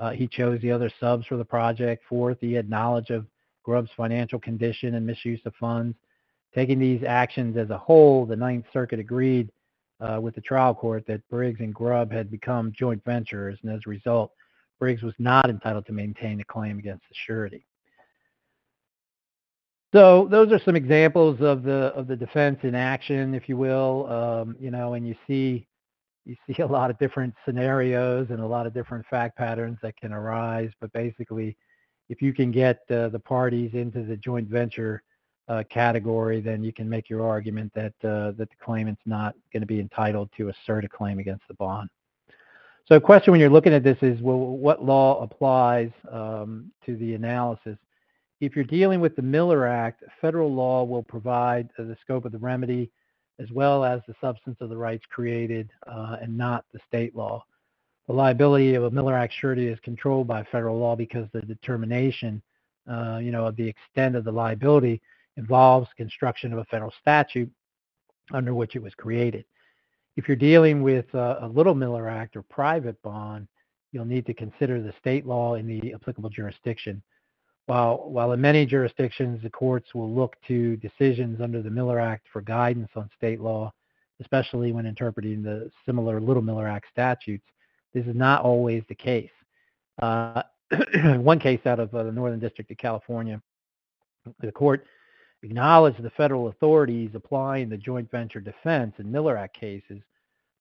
uh, 0.00 0.10
he 0.10 0.26
chose 0.26 0.60
the 0.62 0.72
other 0.72 0.90
subs 0.98 1.26
for 1.26 1.36
the 1.36 1.44
project. 1.44 2.02
Fourth, 2.08 2.38
he 2.40 2.54
had 2.54 2.68
knowledge 2.68 3.10
of 3.10 3.24
Grubb's 3.68 3.90
financial 3.98 4.38
condition 4.38 4.94
and 4.94 5.06
misuse 5.06 5.42
of 5.44 5.52
funds. 5.60 5.94
Taking 6.54 6.78
these 6.78 7.02
actions 7.06 7.54
as 7.58 7.68
a 7.68 7.76
whole, 7.76 8.24
the 8.24 8.34
Ninth 8.34 8.64
Circuit 8.72 8.98
agreed 8.98 9.50
uh, 10.00 10.18
with 10.22 10.34
the 10.34 10.40
trial 10.40 10.74
court 10.74 11.04
that 11.06 11.20
Briggs 11.28 11.60
and 11.60 11.74
Grubb 11.74 12.10
had 12.10 12.30
become 12.30 12.72
joint 12.74 13.04
ventures, 13.04 13.58
and 13.62 13.70
as 13.70 13.80
a 13.86 13.90
result, 13.90 14.32
Briggs 14.78 15.02
was 15.02 15.12
not 15.18 15.50
entitled 15.50 15.84
to 15.84 15.92
maintain 15.92 16.40
a 16.40 16.44
claim 16.44 16.78
against 16.78 17.02
the 17.10 17.14
surety. 17.26 17.66
So 19.92 20.26
those 20.30 20.50
are 20.50 20.60
some 20.64 20.74
examples 20.74 21.38
of 21.42 21.62
the 21.62 21.92
of 21.94 22.06
the 22.06 22.16
defense 22.16 22.60
in 22.62 22.74
action, 22.74 23.34
if 23.34 23.50
you 23.50 23.58
will. 23.58 24.06
Um, 24.10 24.56
you 24.58 24.70
know, 24.70 24.94
and 24.94 25.06
you 25.06 25.14
see 25.26 25.66
you 26.24 26.36
see 26.46 26.62
a 26.62 26.66
lot 26.66 26.90
of 26.90 26.98
different 26.98 27.34
scenarios 27.44 28.28
and 28.30 28.40
a 28.40 28.46
lot 28.46 28.66
of 28.66 28.72
different 28.72 29.04
fact 29.10 29.36
patterns 29.36 29.76
that 29.82 29.94
can 29.98 30.14
arise. 30.14 30.70
But 30.80 30.90
basically, 30.94 31.54
if 32.08 32.22
you 32.22 32.32
can 32.32 32.50
get 32.50 32.80
uh, 32.90 33.08
the 33.08 33.18
parties 33.18 33.72
into 33.74 34.02
the 34.02 34.16
joint 34.16 34.48
venture 34.48 35.02
uh, 35.48 35.62
category, 35.70 36.40
then 36.40 36.62
you 36.62 36.72
can 36.72 36.88
make 36.88 37.08
your 37.08 37.26
argument 37.26 37.72
that 37.74 37.94
uh, 38.04 38.32
that 38.32 38.48
the 38.50 38.56
claimant's 38.62 39.00
not 39.06 39.34
going 39.52 39.62
to 39.62 39.66
be 39.66 39.80
entitled 39.80 40.30
to 40.36 40.48
assert 40.48 40.84
a 40.84 40.88
claim 40.88 41.18
against 41.18 41.46
the 41.48 41.54
bond. 41.54 41.88
So, 42.86 42.96
a 42.96 43.00
question 43.00 43.32
when 43.32 43.40
you're 43.40 43.50
looking 43.50 43.74
at 43.74 43.84
this 43.84 43.98
is, 44.02 44.20
well, 44.22 44.38
what 44.38 44.84
law 44.84 45.22
applies 45.22 45.90
um, 46.10 46.70
to 46.86 46.96
the 46.96 47.14
analysis? 47.14 47.76
If 48.40 48.54
you're 48.54 48.64
dealing 48.64 49.00
with 49.00 49.16
the 49.16 49.22
Miller 49.22 49.66
Act, 49.66 50.04
federal 50.20 50.52
law 50.54 50.84
will 50.84 51.02
provide 51.02 51.68
the 51.76 51.96
scope 52.02 52.24
of 52.24 52.32
the 52.32 52.38
remedy 52.38 52.90
as 53.40 53.50
well 53.52 53.84
as 53.84 54.00
the 54.06 54.14
substance 54.20 54.56
of 54.60 54.68
the 54.68 54.76
rights 54.76 55.04
created 55.10 55.70
uh, 55.86 56.16
and 56.20 56.36
not 56.36 56.64
the 56.72 56.80
state 56.86 57.14
law 57.14 57.44
the 58.08 58.14
liability 58.14 58.74
of 58.74 58.84
a 58.84 58.90
Miller 58.90 59.14
Act 59.14 59.34
surety 59.38 59.68
is 59.68 59.78
controlled 59.80 60.26
by 60.26 60.42
federal 60.50 60.78
law 60.78 60.96
because 60.96 61.28
the 61.32 61.42
determination, 61.42 62.42
uh, 62.90 63.18
you 63.22 63.30
know, 63.30 63.46
of 63.46 63.56
the 63.56 63.68
extent 63.68 64.16
of 64.16 64.24
the 64.24 64.32
liability 64.32 65.00
involves 65.36 65.88
construction 65.96 66.52
of 66.52 66.58
a 66.58 66.64
federal 66.64 66.92
statute 67.00 67.50
under 68.32 68.54
which 68.54 68.76
it 68.76 68.82
was 68.82 68.94
created. 68.94 69.44
If 70.16 70.26
you're 70.26 70.38
dealing 70.38 70.82
with 70.82 71.04
a, 71.12 71.40
a 71.42 71.48
little 71.48 71.74
Miller 71.74 72.08
Act 72.08 72.34
or 72.34 72.42
private 72.42 73.00
bond, 73.02 73.46
you'll 73.92 74.06
need 74.06 74.26
to 74.26 74.34
consider 74.34 74.82
the 74.82 74.94
state 74.98 75.26
law 75.26 75.54
in 75.54 75.66
the 75.66 75.92
applicable 75.92 76.30
jurisdiction. 76.30 77.02
While, 77.66 78.08
while 78.08 78.32
in 78.32 78.40
many 78.40 78.64
jurisdictions, 78.64 79.42
the 79.42 79.50
courts 79.50 79.94
will 79.94 80.10
look 80.10 80.34
to 80.48 80.78
decisions 80.78 81.42
under 81.42 81.62
the 81.62 81.70
Miller 81.70 82.00
Act 82.00 82.26
for 82.32 82.40
guidance 82.40 82.88
on 82.96 83.10
state 83.14 83.40
law, 83.40 83.70
especially 84.20 84.72
when 84.72 84.86
interpreting 84.86 85.42
the 85.42 85.70
similar 85.84 86.20
Little 86.22 86.42
Miller 86.42 86.66
Act 86.66 86.86
statutes, 86.90 87.44
this 87.94 88.06
is 88.06 88.14
not 88.14 88.42
always 88.42 88.82
the 88.88 88.94
case. 88.94 89.30
Uh, 90.00 90.42
one 91.16 91.38
case 91.38 91.60
out 91.66 91.80
of 91.80 91.94
uh, 91.94 92.02
the 92.02 92.12
Northern 92.12 92.40
District 92.40 92.70
of 92.70 92.76
California, 92.76 93.40
the 94.40 94.52
court 94.52 94.84
acknowledged 95.42 96.02
the 96.02 96.10
federal 96.10 96.48
authorities 96.48 97.10
applying 97.14 97.68
the 97.68 97.76
joint 97.76 98.10
venture 98.10 98.40
defense 98.40 98.94
in 98.98 99.10
Miller 99.10 99.36
Act 99.36 99.58
cases, 99.58 100.02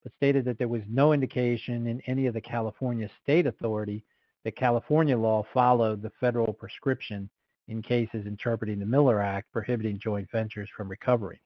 but 0.04 0.14
stated 0.16 0.46
that 0.46 0.58
there 0.58 0.68
was 0.68 0.84
no 0.88 1.14
indication 1.14 1.88
in 1.88 2.02
any 2.08 2.28
of 2.28 2.34
the 2.34 2.42
California 2.42 3.10
state 3.22 3.48
authority 3.48 4.04
that 4.44 4.56
California 4.56 5.18
law 5.18 5.46
followed 5.54 6.02
the 6.02 6.12
federal 6.20 6.54
prescription 6.54 7.30
in 7.68 7.82
cases 7.82 8.26
interpreting 8.26 8.80
the 8.80 8.86
Miller 8.86 9.22
Act 9.22 9.52
prohibiting 9.52 10.00
joint 10.00 10.30
ventures 10.32 10.70
from 10.76 10.88
recovery. 10.88 11.42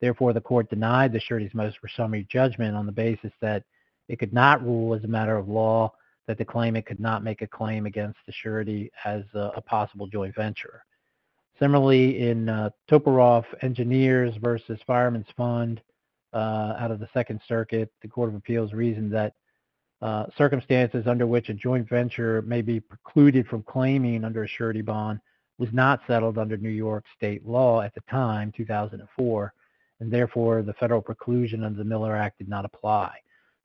Therefore, 0.00 0.32
the 0.32 0.40
court 0.40 0.68
denied 0.70 1.12
the 1.12 1.20
surety's 1.20 1.54
motion 1.54 1.78
for 1.80 1.88
summary 1.88 2.26
judgment 2.30 2.76
on 2.76 2.86
the 2.86 2.92
basis 2.92 3.32
that 3.40 3.64
it 4.08 4.18
could 4.18 4.32
not 4.32 4.64
rule 4.64 4.94
as 4.94 5.04
a 5.04 5.08
matter 5.08 5.36
of 5.36 5.48
law 5.48 5.92
that 6.26 6.38
the 6.38 6.44
claimant 6.44 6.86
could 6.86 7.00
not 7.00 7.22
make 7.22 7.42
a 7.42 7.46
claim 7.46 7.86
against 7.86 8.18
the 8.26 8.32
surety 8.32 8.90
as 9.04 9.22
a, 9.34 9.52
a 9.56 9.60
possible 9.60 10.06
joint 10.06 10.34
venture. 10.34 10.84
Similarly, 11.58 12.28
in 12.28 12.48
uh, 12.48 12.70
Toporoff 12.90 13.44
Engineers 13.62 14.34
versus 14.42 14.78
Fireman's 14.86 15.26
Fund 15.36 15.80
uh, 16.32 16.74
out 16.78 16.90
of 16.90 17.00
the 17.00 17.08
Second 17.14 17.40
Circuit, 17.48 17.90
the 18.02 18.08
Court 18.08 18.28
of 18.28 18.34
Appeals 18.34 18.72
reasoned 18.72 19.12
that 19.12 19.32
uh, 20.02 20.26
circumstances 20.36 21.06
under 21.06 21.26
which 21.26 21.48
a 21.48 21.54
joint 21.54 21.88
venture 21.88 22.42
may 22.42 22.60
be 22.60 22.80
precluded 22.80 23.46
from 23.46 23.62
claiming 23.62 24.24
under 24.24 24.44
a 24.44 24.48
surety 24.48 24.82
bond 24.82 25.20
was 25.58 25.70
not 25.72 26.00
settled 26.06 26.36
under 26.36 26.58
New 26.58 26.68
York 26.68 27.04
state 27.16 27.46
law 27.46 27.80
at 27.80 27.94
the 27.94 28.02
time, 28.10 28.52
2004, 28.54 29.52
and 30.00 30.12
therefore 30.12 30.62
the 30.62 30.74
federal 30.74 31.00
preclusion 31.00 31.64
under 31.64 31.78
the 31.78 31.84
Miller 31.84 32.14
Act 32.14 32.36
did 32.36 32.48
not 32.48 32.66
apply. 32.66 33.16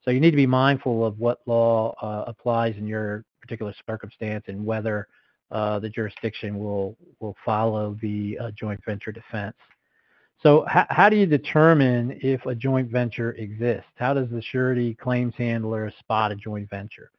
So 0.03 0.11
you 0.11 0.19
need 0.19 0.31
to 0.31 0.37
be 0.37 0.47
mindful 0.47 1.05
of 1.05 1.19
what 1.19 1.39
law 1.45 1.93
uh, 2.01 2.25
applies 2.27 2.75
in 2.77 2.87
your 2.87 3.23
particular 3.41 3.73
circumstance 3.87 4.45
and 4.47 4.65
whether 4.65 5.07
uh, 5.51 5.79
the 5.79 5.89
jurisdiction 5.89 6.57
will 6.57 6.95
will 7.19 7.35
follow 7.45 7.97
the 8.01 8.37
uh, 8.39 8.51
joint 8.51 8.79
venture 8.85 9.11
defense. 9.11 9.55
So 10.41 10.65
how, 10.67 10.87
how 10.89 11.09
do 11.09 11.17
you 11.17 11.27
determine 11.27 12.17
if 12.21 12.45
a 12.45 12.55
joint 12.55 12.89
venture 12.89 13.33
exists? 13.33 13.91
How 13.95 14.13
does 14.13 14.29
the 14.29 14.41
surety 14.41 14.95
claims 14.95 15.35
handler 15.37 15.91
spot 15.99 16.31
a 16.31 16.35
joint 16.35 16.69
venture? 16.69 17.11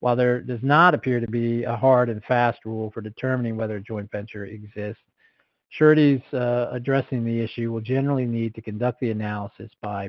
While 0.00 0.16
there 0.16 0.40
does 0.40 0.62
not 0.62 0.94
appear 0.94 1.20
to 1.20 1.26
be 1.28 1.62
a 1.62 1.76
hard 1.76 2.08
and 2.08 2.22
fast 2.24 2.64
rule 2.64 2.90
for 2.90 3.00
determining 3.00 3.56
whether 3.56 3.76
a 3.76 3.80
joint 3.80 4.10
venture 4.10 4.46
exists, 4.46 5.02
sureties 5.68 6.20
uh, 6.32 6.68
addressing 6.72 7.24
the 7.24 7.40
issue 7.40 7.72
will 7.72 7.80
generally 7.80 8.26
need 8.26 8.54
to 8.54 8.62
conduct 8.62 9.00
the 9.00 9.10
analysis 9.10 9.70
by 9.80 10.08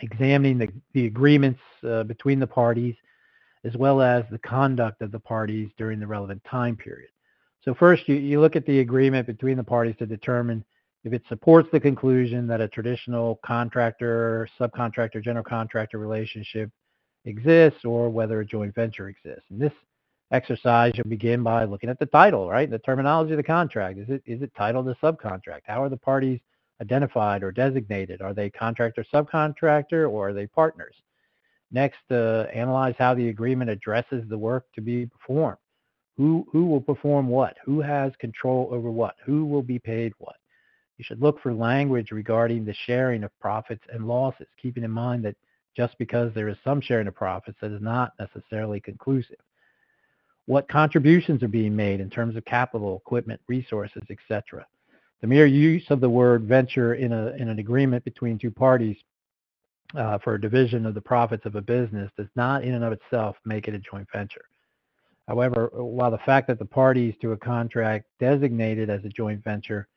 examining 0.00 0.58
the, 0.58 0.68
the 0.92 1.06
agreements 1.06 1.60
uh, 1.88 2.02
between 2.04 2.38
the 2.38 2.46
parties 2.46 2.94
as 3.64 3.76
well 3.76 4.02
as 4.02 4.24
the 4.30 4.38
conduct 4.38 5.00
of 5.00 5.10
the 5.10 5.18
parties 5.18 5.70
during 5.78 5.98
the 5.98 6.06
relevant 6.06 6.42
time 6.44 6.76
period. 6.76 7.08
So 7.62 7.74
first, 7.74 8.06
you, 8.08 8.16
you 8.16 8.40
look 8.40 8.56
at 8.56 8.66
the 8.66 8.80
agreement 8.80 9.26
between 9.26 9.56
the 9.56 9.64
parties 9.64 9.94
to 9.98 10.06
determine 10.06 10.64
if 11.04 11.12
it 11.12 11.22
supports 11.28 11.68
the 11.72 11.80
conclusion 11.80 12.46
that 12.46 12.60
a 12.60 12.68
traditional 12.68 13.40
contractor, 13.44 14.48
subcontractor, 14.60 15.22
general 15.22 15.44
contractor 15.44 15.98
relationship 15.98 16.70
exists 17.24 17.84
or 17.84 18.10
whether 18.10 18.40
a 18.40 18.46
joint 18.46 18.74
venture 18.74 19.08
exists. 19.08 19.44
And 19.50 19.60
this 19.60 19.72
exercise, 20.30 20.92
you'll 20.94 21.08
begin 21.08 21.42
by 21.42 21.64
looking 21.64 21.90
at 21.90 21.98
the 21.98 22.06
title, 22.06 22.48
right? 22.48 22.70
The 22.70 22.78
terminology 22.78 23.32
of 23.32 23.38
the 23.38 23.42
contract. 23.42 23.98
Is 23.98 24.08
it 24.08 24.22
is 24.26 24.42
it 24.42 24.52
titled 24.56 24.88
a 24.88 24.94
subcontract? 24.96 25.62
How 25.64 25.82
are 25.82 25.88
the 25.88 25.96
parties 25.96 26.40
identified 26.80 27.42
or 27.42 27.52
designated? 27.52 28.20
Are 28.22 28.34
they 28.34 28.50
contractor, 28.50 29.04
subcontractor, 29.12 30.10
or 30.10 30.28
are 30.28 30.32
they 30.32 30.46
partners? 30.46 30.94
Next, 31.70 32.00
uh, 32.10 32.46
analyze 32.54 32.94
how 32.98 33.14
the 33.14 33.28
agreement 33.28 33.70
addresses 33.70 34.24
the 34.28 34.38
work 34.38 34.66
to 34.74 34.80
be 34.80 35.06
performed. 35.06 35.58
Who 36.16 36.46
who 36.52 36.66
will 36.66 36.80
perform 36.80 37.26
what? 37.26 37.56
Who 37.64 37.80
has 37.80 38.12
control 38.20 38.68
over 38.70 38.90
what? 38.90 39.16
Who 39.24 39.44
will 39.44 39.62
be 39.62 39.80
paid 39.80 40.12
what? 40.18 40.36
You 40.96 41.04
should 41.04 41.20
look 41.20 41.40
for 41.40 41.52
language 41.52 42.12
regarding 42.12 42.64
the 42.64 42.74
sharing 42.86 43.24
of 43.24 43.36
profits 43.40 43.82
and 43.92 44.06
losses, 44.06 44.46
keeping 44.60 44.84
in 44.84 44.92
mind 44.92 45.24
that 45.24 45.36
just 45.76 45.98
because 45.98 46.32
there 46.32 46.48
is 46.48 46.56
some 46.62 46.80
sharing 46.80 47.08
of 47.08 47.16
profits, 47.16 47.58
that 47.60 47.72
is 47.72 47.82
not 47.82 48.12
necessarily 48.20 48.80
conclusive. 48.80 49.40
What 50.46 50.68
contributions 50.68 51.42
are 51.42 51.48
being 51.48 51.74
made 51.74 52.00
in 52.00 52.10
terms 52.10 52.36
of 52.36 52.44
capital, 52.44 52.96
equipment, 52.96 53.40
resources, 53.48 54.02
etc. 54.10 54.64
The 55.24 55.28
mere 55.28 55.46
use 55.46 55.86
of 55.88 56.02
the 56.02 56.10
word 56.10 56.42
venture 56.42 56.96
in, 56.96 57.10
a, 57.10 57.28
in 57.28 57.48
an 57.48 57.58
agreement 57.58 58.04
between 58.04 58.38
two 58.38 58.50
parties 58.50 58.98
uh, 59.96 60.18
for 60.18 60.34
a 60.34 60.40
division 60.40 60.84
of 60.84 60.92
the 60.92 61.00
profits 61.00 61.46
of 61.46 61.54
a 61.54 61.62
business 61.62 62.10
does 62.14 62.28
not 62.36 62.62
in 62.62 62.74
and 62.74 62.84
of 62.84 62.92
itself 62.92 63.34
make 63.46 63.66
it 63.66 63.74
a 63.74 63.78
joint 63.78 64.06
venture. 64.12 64.44
However, 65.26 65.70
while 65.72 66.10
the 66.10 66.18
fact 66.18 66.46
that 66.48 66.58
the 66.58 66.66
parties 66.66 67.14
to 67.22 67.32
a 67.32 67.38
contract 67.38 68.04
designated 68.20 68.90
as 68.90 69.02
a 69.06 69.08
joint 69.08 69.42
venture 69.42 69.88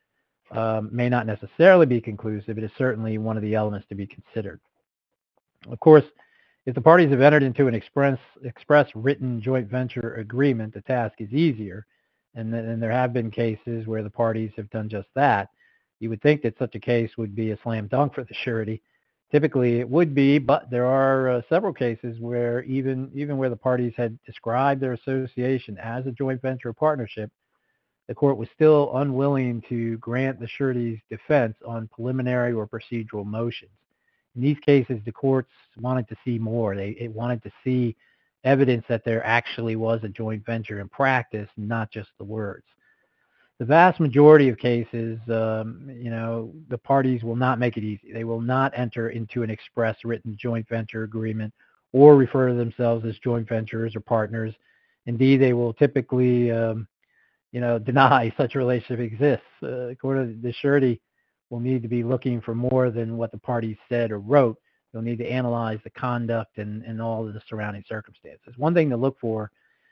um, 0.51 0.87
may 0.93 1.09
not 1.09 1.27
necessarily 1.27 1.85
be 1.85 1.99
conclusive, 1.99 2.57
it 2.57 2.63
is 2.63 2.71
certainly 2.77 3.17
one 3.17 3.35
of 3.35 3.43
the 3.43 3.53
elements 3.53 3.85
to 3.89 3.95
be 3.95 4.07
considered. 4.07 4.61
Of 5.69 5.77
course, 5.81 6.05
if 6.65 6.73
the 6.73 6.79
parties 6.79 7.11
have 7.11 7.19
entered 7.19 7.43
into 7.43 7.67
an 7.67 7.75
express, 7.75 8.17
express 8.45 8.87
written 8.95 9.41
joint 9.41 9.69
venture 9.69 10.13
agreement, 10.13 10.73
the 10.73 10.79
task 10.83 11.19
is 11.19 11.33
easier, 11.33 11.85
and, 12.37 12.53
and 12.53 12.81
there 12.81 12.91
have 12.91 13.13
been 13.13 13.31
cases 13.31 13.87
where 13.87 14.03
the 14.03 14.09
parties 14.09 14.51
have 14.55 14.69
done 14.69 14.87
just 14.87 15.07
that. 15.15 15.49
You 15.99 16.09
would 16.09 16.21
think 16.21 16.43
that 16.43 16.57
such 16.59 16.75
a 16.75 16.79
case 16.79 17.11
would 17.17 17.35
be 17.35 17.51
a 17.51 17.59
slam 17.63 17.87
dunk 17.87 18.13
for 18.13 18.23
the 18.23 18.33
surety. 18.33 18.81
Typically, 19.31 19.79
it 19.79 19.89
would 19.89 20.15
be, 20.15 20.37
but 20.37 20.69
there 20.69 20.85
are 20.85 21.29
uh, 21.29 21.41
several 21.49 21.73
cases 21.73 22.17
where 22.19 22.63
even 22.63 23.11
even 23.13 23.37
where 23.37 23.49
the 23.49 23.57
parties 23.57 23.93
had 23.97 24.17
described 24.23 24.79
their 24.79 24.93
association 24.93 25.77
as 25.79 26.05
a 26.05 26.11
joint 26.11 26.41
venture 26.41 26.71
partnership, 26.71 27.29
the 28.07 28.15
court 28.15 28.37
was 28.37 28.47
still 28.55 28.95
unwilling 28.97 29.61
to 29.67 29.97
grant 29.97 30.39
the 30.39 30.47
surety's 30.47 30.99
defense 31.09 31.55
on 31.67 31.89
preliminary 31.93 32.53
or 32.53 32.67
procedural 32.67 33.25
motions. 33.25 33.71
In 34.35 34.43
these 34.43 34.59
cases, 34.59 34.99
the 35.03 35.11
courts 35.11 35.51
wanted 35.77 36.07
to 36.07 36.15
see 36.23 36.37
more. 36.37 36.75
They 36.75 37.09
wanted 37.13 37.43
to 37.43 37.51
see 37.63 37.97
evidence 38.47 38.85
that 38.89 39.03
there 39.03 39.25
actually 39.25 39.75
was 39.75 39.99
a 40.03 40.09
joint 40.09 40.45
venture 40.45 40.79
in 40.79 40.89
practice, 40.89 41.49
not 41.57 41.91
just 41.91 42.09
the 42.17 42.23
words. 42.23 42.65
The 43.59 43.65
vast 43.65 43.99
majority 43.99 44.49
of 44.49 44.57
cases, 44.57 45.19
um, 45.29 45.89
you 45.89 46.11
know, 46.11 46.53
the 46.69 46.77
parties 46.77 47.23
will 47.23 47.35
not 47.35 47.59
make 47.59 47.75
it 47.75 47.83
easy. 47.83 48.13
They 48.13 48.23
will 48.23 48.41
not 48.41 48.71
enter 48.75 49.09
into 49.09 49.43
an 49.43 49.49
express 49.49 49.97
written 50.03 50.37
joint 50.39 50.67
venture 50.69 51.03
agreement 51.03 51.53
or 51.91 52.15
refer 52.15 52.49
to 52.49 52.53
themselves 52.53 53.05
as 53.05 53.17
joint 53.19 53.49
ventures 53.49 53.95
or 53.95 53.99
partners. 53.99 54.53
Indeed, 55.07 55.41
they 55.41 55.53
will 55.53 55.73
typically 55.73 56.51
um, 56.51 56.87
you 57.51 57.61
know, 57.61 57.79
deny 57.91 58.33
such 58.37 58.55
a 58.55 58.59
relationship 58.59 58.99
exists. 58.99 59.45
Uh, 59.63 59.87
according 59.87 60.35
to 60.35 60.41
the 60.41 60.53
surety, 60.53 61.01
will 61.49 61.59
need 61.59 61.81
to 61.81 61.87
be 61.87 62.03
looking 62.03 62.41
for 62.41 62.53
more 62.53 62.91
than 62.91 63.17
what 63.17 63.31
the 63.31 63.37
parties 63.37 63.77
said 63.87 64.11
or 64.11 64.19
wrote. 64.19 64.57
They'll 64.91 65.01
need 65.01 65.19
to 65.19 65.29
analyze 65.29 65.79
the 65.83 65.89
conduct 65.89 66.57
and, 66.57 66.83
and 66.83 67.01
all 67.01 67.27
of 67.27 67.33
the 67.33 67.41
surrounding 67.49 67.83
circumstances. 67.87 68.53
One 68.57 68.73
thing 68.73 68.89
to 68.89 68.97
look 68.97 69.19
for 69.19 69.51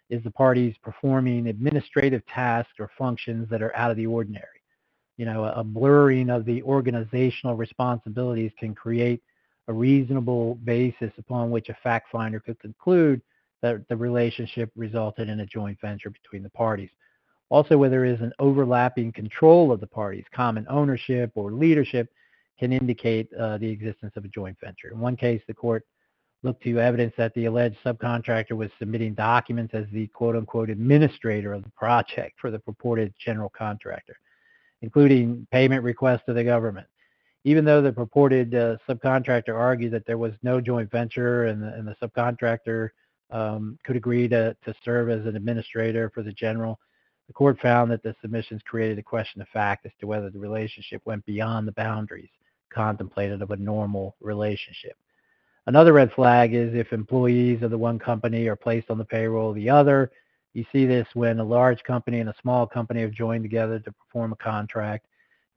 is 0.10 0.24
the 0.24 0.32
parties 0.32 0.76
performing 0.82 1.48
administrative 1.48 2.26
tasks 2.28 2.74
or 2.80 2.90
functions 2.98 3.50
that 3.50 3.62
are 3.62 3.76
out 3.76 3.92
of 3.92 3.98
the 3.98 4.06
ordinary. 4.08 4.62
You 5.18 5.26
know, 5.26 5.46
a, 5.46 5.60
a 5.60 5.64
blurring 5.64 6.30
of 6.30 6.46
the 6.46 6.62
organizational 6.64 7.56
responsibilities 7.56 8.52
can 8.60 8.76
create 8.76 9.22
a 9.68 9.74
reasonable 9.74 10.56
basis 10.64 11.12
upon 11.18 11.50
which 11.50 11.70
a 11.70 11.78
fact 11.82 12.10
finder 12.12 12.40
could 12.40 12.60
conclude 12.60 13.22
that 13.62 13.88
the 13.90 13.98
relationship 13.98 14.72
resulted 14.76 15.28
in 15.28 15.40
a 15.40 15.46
joint 15.46 15.80
venture 15.82 16.12
between 16.12 16.44
the 16.44 16.50
parties. 16.50 16.90
Also, 17.50 17.78
where 17.78 17.90
there 17.90 18.06
is 18.06 18.22
an 18.22 18.34
overlapping 18.40 19.12
control 19.12 19.72
of 19.72 19.80
the 19.80 19.88
parties, 19.88 20.26
common 20.34 20.66
ownership 20.70 21.32
or 21.36 21.52
leadership 21.52 22.10
can 22.60 22.72
indicate 22.72 23.28
uh, 23.34 23.58
the 23.58 23.70
existence 23.70 24.14
of 24.16 24.26
a 24.26 24.30
joint 24.30 24.58
venture. 24.64 24.92
In 24.92 25.00
one 25.00 25.16
case, 25.16 25.42
the 25.48 25.54
court 25.54 25.86
looked 26.44 26.64
to 26.64 26.80
evidence 26.80 27.14
that 27.18 27.34
the 27.34 27.46
alleged 27.46 27.78
subcontractor 27.84 28.52
was 28.52 28.70
submitting 28.80 29.14
documents 29.14 29.74
as 29.74 29.86
the 29.92 30.08
quote 30.08 30.36
unquote 30.36 30.70
administrator 30.70 31.54
of 31.54 31.64
the 31.64 31.72
project 31.72 32.40
for 32.40 32.52
the 32.52 32.60
purported 32.60 33.14
general 33.24 33.52
contractor, 33.58 34.16
including 34.82 35.46
payment 35.52 35.84
requests 35.84 36.22
to 36.28 36.34
the 36.34 36.44
government. 36.44 36.88
Even 37.44 37.66
though 37.66 37.82
the 37.82 37.92
purported 37.92 38.56
uh, 38.56 38.78
subcontractor 38.88 39.54
argued 39.54 39.92
that 39.92 40.06
there 40.06 40.18
was 40.18 40.34
no 40.42 40.62
joint 40.62 40.90
venture 40.92 41.46
and 41.46 41.62
the, 41.62 41.74
and 41.74 41.88
the 41.88 41.96
subcontractor 42.02 42.90
um, 43.32 43.78
could 43.84 43.96
agree 43.96 44.28
to, 44.28 44.56
to 44.66 44.74
serve 44.84 45.10
as 45.10 45.26
an 45.26 45.36
administrator 45.36 46.12
for 46.14 46.24
the 46.24 46.32
general, 46.32 46.80
the 47.28 47.34
court 47.34 47.60
found 47.60 47.92
that 47.92 48.04
the 48.04 48.16
submissions 48.22 48.62
created 48.66 49.00
a 49.00 49.04
question 49.04 49.42
of 49.42 49.48
fact 49.50 49.86
as 49.86 49.92
to 50.00 50.08
whether 50.08 50.30
the 50.30 50.40
relationship 50.40 51.02
went 51.06 51.26
beyond 51.26 51.68
the 51.68 51.72
boundaries 51.72 52.30
contemplated 52.70 53.42
of 53.42 53.52
a 53.52 53.58
normal 53.58 54.16
relationship. 54.22 54.98
Another 55.68 55.94
red 55.94 56.12
flag 56.14 56.54
is 56.54 56.76
if 56.76 56.94
employees 56.94 57.64
of 57.64 57.72
the 57.72 57.78
one 57.78 57.98
company 57.98 58.48
are 58.48 58.56
placed 58.56 58.90
on 58.90 58.98
the 58.98 59.06
payroll 59.06 59.50
of 59.50 59.56
the 59.56 59.70
other. 59.70 60.12
You 60.54 60.66
see 60.72 60.86
this 60.86 61.08
when 61.14 61.40
a 61.40 61.44
large 61.44 61.84
company 61.84 62.20
and 62.20 62.30
a 62.30 62.36
small 62.42 62.68
company 62.68 63.02
have 63.02 63.12
joined 63.12 63.44
together 63.44 63.80
to 63.80 63.92
perform 63.92 64.32
a 64.32 64.38
contract. 64.38 65.08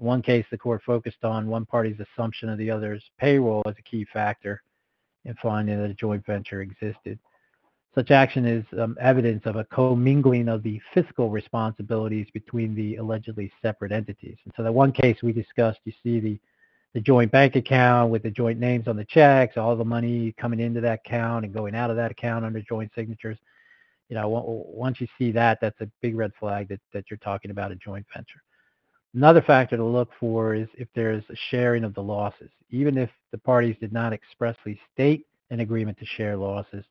In 0.00 0.06
one 0.06 0.22
case, 0.22 0.46
the 0.50 0.58
court 0.58 0.82
focused 0.84 1.24
on 1.24 1.46
one 1.46 1.66
party's 1.66 2.00
assumption 2.00 2.48
of 2.48 2.58
the 2.58 2.70
other's 2.70 3.04
payroll 3.18 3.62
as 3.66 3.74
a 3.78 3.82
key 3.82 4.06
factor 4.12 4.62
in 5.24 5.34
finding 5.42 5.78
that 5.78 5.90
a 5.90 5.94
joint 5.94 6.24
venture 6.24 6.62
existed. 6.62 7.18
Such 7.94 8.10
action 8.10 8.46
is 8.46 8.64
um, 8.78 8.96
evidence 9.00 9.42
of 9.44 9.56
a 9.56 9.64
commingling 9.64 10.48
of 10.48 10.62
the 10.62 10.80
fiscal 10.94 11.30
responsibilities 11.30 12.28
between 12.32 12.74
the 12.74 12.96
allegedly 12.96 13.50
separate 13.60 13.92
entities. 13.92 14.36
And 14.44 14.54
so 14.56 14.62
the 14.62 14.72
one 14.72 14.92
case 14.92 15.18
we 15.22 15.32
discussed, 15.32 15.80
you 15.84 15.92
see 16.02 16.20
the, 16.20 16.38
the 16.94 17.00
joint 17.00 17.30
bank 17.30 17.56
account 17.56 18.10
with 18.10 18.22
the 18.22 18.30
joint 18.30 18.58
names 18.58 18.88
on 18.88 18.96
the 18.96 19.04
checks, 19.04 19.56
all 19.56 19.76
the 19.76 19.84
money 19.84 20.34
coming 20.38 20.60
into 20.60 20.80
that 20.80 21.00
account 21.06 21.44
and 21.44 21.54
going 21.54 21.74
out 21.74 21.90
of 21.90 21.96
that 21.96 22.10
account 22.10 22.44
under 22.44 22.60
joint 22.62 22.90
signatures. 22.94 23.38
You 24.08 24.16
know, 24.16 24.28
once 24.28 25.00
you 25.00 25.06
see 25.18 25.32
that, 25.32 25.58
that's 25.60 25.80
a 25.80 25.90
big 26.00 26.16
red 26.16 26.32
flag 26.40 26.68
that, 26.68 26.80
that 26.94 27.04
you're 27.10 27.18
talking 27.18 27.50
about 27.50 27.72
a 27.72 27.76
joint 27.76 28.06
venture. 28.14 28.40
Another 29.14 29.42
factor 29.42 29.76
to 29.76 29.84
look 29.84 30.10
for 30.18 30.54
is 30.54 30.68
if 30.74 30.88
there's 30.94 31.24
a 31.30 31.36
sharing 31.50 31.84
of 31.84 31.94
the 31.94 32.02
losses. 32.02 32.50
Even 32.70 32.96
if 32.96 33.10
the 33.32 33.38
parties 33.38 33.76
did 33.80 33.92
not 33.92 34.12
expressly 34.12 34.80
state 34.92 35.26
an 35.50 35.60
agreement 35.60 35.98
to 35.98 36.06
share 36.06 36.36
losses, 36.36 36.84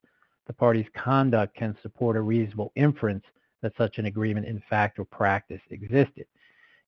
the 0.46 0.54
party's 0.54 0.88
conduct 0.96 1.56
can 1.56 1.76
support 1.82 2.18
a 2.18 2.22
reasonable 2.22 2.72
inference 2.76 3.24
that 3.62 3.74
such 3.78 3.98
an 3.98 4.06
agreement 4.06 4.46
in 4.46 4.62
fact 4.70 5.00
or 5.00 5.06
practice 5.06 5.62
existed. 5.70 6.26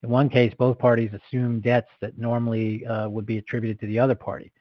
In 0.04 0.10
one 0.10 0.30
case, 0.30 0.54
both 0.58 0.80
parties 0.80 1.12
assumed 1.14 1.64
debts 1.64 1.92
that 2.02 2.18
normally 2.18 2.86
uh, 2.86 3.10
would 3.10 3.26
be 3.26 3.38
attributed 3.38 3.80
to 3.82 3.88
the 3.88 4.00
other 4.00 4.16
party. 4.16 4.52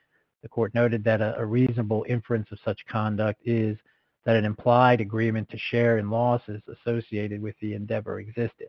The 0.43 0.49
court 0.49 0.75
noted 0.75 1.05
that 1.05 1.21
a, 1.21 1.39
a 1.39 1.47
reasonable 1.47 2.05
inference 2.09 2.51
of 2.51 2.59
such 2.65 2.85
conduct 2.87 3.41
is 3.45 3.77
that 4.25 4.37
an 4.37 4.45
implied 4.45 5.01
agreement 5.01 5.49
to 5.51 5.59
share 5.59 5.99
in 5.99 6.11
losses 6.11 6.61
associated 6.69 7.41
with 7.41 7.55
the 7.61 7.75
endeavor 7.75 8.21
existed. 8.21 8.69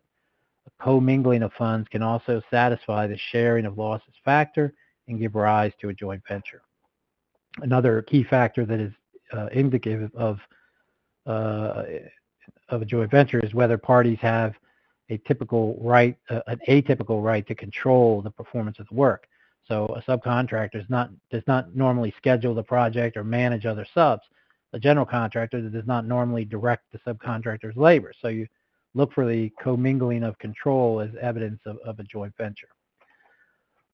A 0.68 0.84
commingling 0.84 1.44
of 1.44 1.52
funds 1.54 1.88
can 1.90 2.04
also 2.04 2.42
satisfy 2.52 3.08
the 3.08 3.18
sharing 3.32 3.66
of 3.66 3.78
losses 3.78 4.14
factor 4.24 4.74
and 5.08 5.20
give 5.20 5.36
rise 5.36 5.74
to 5.82 5.90
a 5.90 5.94
joint 5.94 6.22
venture. 6.28 6.62
Another 7.62 8.04
key 8.04 8.24
factor 8.24 8.66
that 8.66 8.80
is 8.80 8.94
uh, 9.34 9.48
indicative 9.52 10.12
of 10.16 10.40
uh, 11.26 11.84
of 12.70 12.82
a 12.82 12.86
joint 12.86 13.12
venture 13.12 13.40
is 13.40 13.54
whether 13.54 13.78
parties 13.78 14.18
have 14.22 14.54
a 15.10 15.18
typical 15.20 15.78
right, 15.82 16.18
uh, 16.30 16.42
an 16.48 16.60
atypical 16.68 17.24
right 17.24 17.46
to 17.48 17.56
control 17.56 18.22
the 18.22 18.32
performance 18.32 18.80
of 18.80 18.88
the 18.90 18.96
work. 18.96 19.28
So 19.68 19.86
a 19.86 20.02
subcontractor 20.02 20.76
is 20.76 20.90
not, 20.90 21.12
does 21.30 21.44
not 21.48 21.76
normally 21.76 22.14
schedule 22.18 22.56
the 22.56 22.64
project 22.64 23.18
or 23.18 23.24
manage 23.24 23.66
other 23.66 23.86
subs. 23.94 24.24
A 24.74 24.80
general 24.80 25.06
contractor 25.06 25.62
does 25.62 25.88
not 25.88 26.06
normally 26.06 26.46
direct 26.46 26.92
the 26.92 27.00
subcontractor's 27.00 27.76
labor. 27.76 28.14
So 28.22 28.28
you 28.28 28.48
look 28.94 29.14
for 29.14 29.28
the 29.28 29.52
commingling 29.62 30.24
of 30.24 30.38
control 30.40 31.00
as 31.00 31.10
evidence 31.22 31.60
of, 31.66 31.78
of 31.86 32.00
a 32.00 32.04
joint 32.04 32.34
venture. 32.38 32.70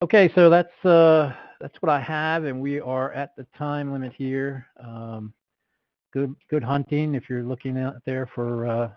Okay, 0.01 0.31
so 0.35 0.49
that's 0.49 0.85
uh, 0.85 1.33
that's 1.61 1.81
what 1.81 1.89
I 1.89 2.01
have, 2.01 2.43
and 2.43 2.59
we 2.59 2.81
are 2.81 3.13
at 3.13 3.35
the 3.37 3.47
time 3.57 3.93
limit 3.93 4.13
here. 4.13 4.67
Um, 4.79 5.33
good 6.11 6.35
good 6.49 6.63
hunting 6.63 7.15
if 7.15 7.29
you're 7.29 7.43
looking 7.43 7.77
out 7.77 7.95
there 8.05 8.27
for 8.35 8.67
uh, 8.67 8.91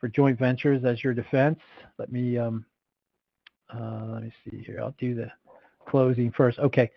for 0.00 0.08
joint 0.08 0.38
ventures 0.38 0.84
as 0.84 1.04
your 1.04 1.14
defense. 1.14 1.58
Let 1.98 2.10
me 2.10 2.38
um, 2.38 2.64
uh, 3.72 4.06
let 4.08 4.22
me 4.22 4.32
see 4.44 4.62
here. 4.64 4.80
I'll 4.80 4.94
do 4.98 5.14
the 5.14 5.30
closing 5.88 6.32
first. 6.32 6.58
Okay. 6.58 6.90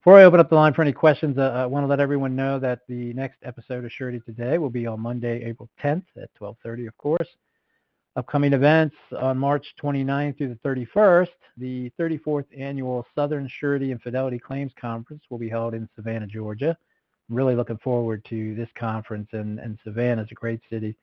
Before 0.00 0.18
I 0.18 0.24
open 0.24 0.40
up 0.40 0.48
the 0.48 0.54
line 0.54 0.72
for 0.72 0.80
any 0.80 0.94
questions, 0.94 1.36
uh, 1.36 1.52
I 1.54 1.66
want 1.66 1.84
to 1.84 1.86
let 1.86 2.00
everyone 2.00 2.34
know 2.34 2.58
that 2.58 2.80
the 2.88 3.12
next 3.12 3.36
episode 3.42 3.84
of 3.84 3.92
Surety 3.92 4.18
Today 4.24 4.56
will 4.56 4.70
be 4.70 4.86
on 4.86 4.98
Monday, 4.98 5.44
April 5.44 5.68
10th 5.82 6.04
at 6.16 6.30
12:30, 6.40 6.86
of 6.86 6.96
course. 6.96 7.28
Upcoming 8.16 8.54
events 8.54 8.96
on 9.18 9.38
March 9.38 9.74
29th 9.80 10.38
through 10.38 10.48
the 10.48 10.68
31st, 10.68 11.28
the 11.58 11.92
34th 11.98 12.46
annual 12.58 13.06
Southern 13.14 13.46
Surety 13.46 13.92
and 13.92 14.02
Fidelity 14.02 14.38
Claims 14.38 14.72
Conference 14.80 15.22
will 15.30 15.38
be 15.38 15.48
held 15.48 15.74
in 15.74 15.88
Savannah, 15.94 16.26
Georgia. 16.26 16.76
I'm 17.28 17.36
really 17.36 17.54
looking 17.54 17.78
forward 17.78 18.24
to 18.30 18.54
this 18.56 18.68
conference, 18.74 19.28
and, 19.32 19.60
and 19.60 19.78
Savannah 19.84 20.22
is 20.22 20.28
a 20.32 20.34
great 20.34 20.60
city. 20.68 20.96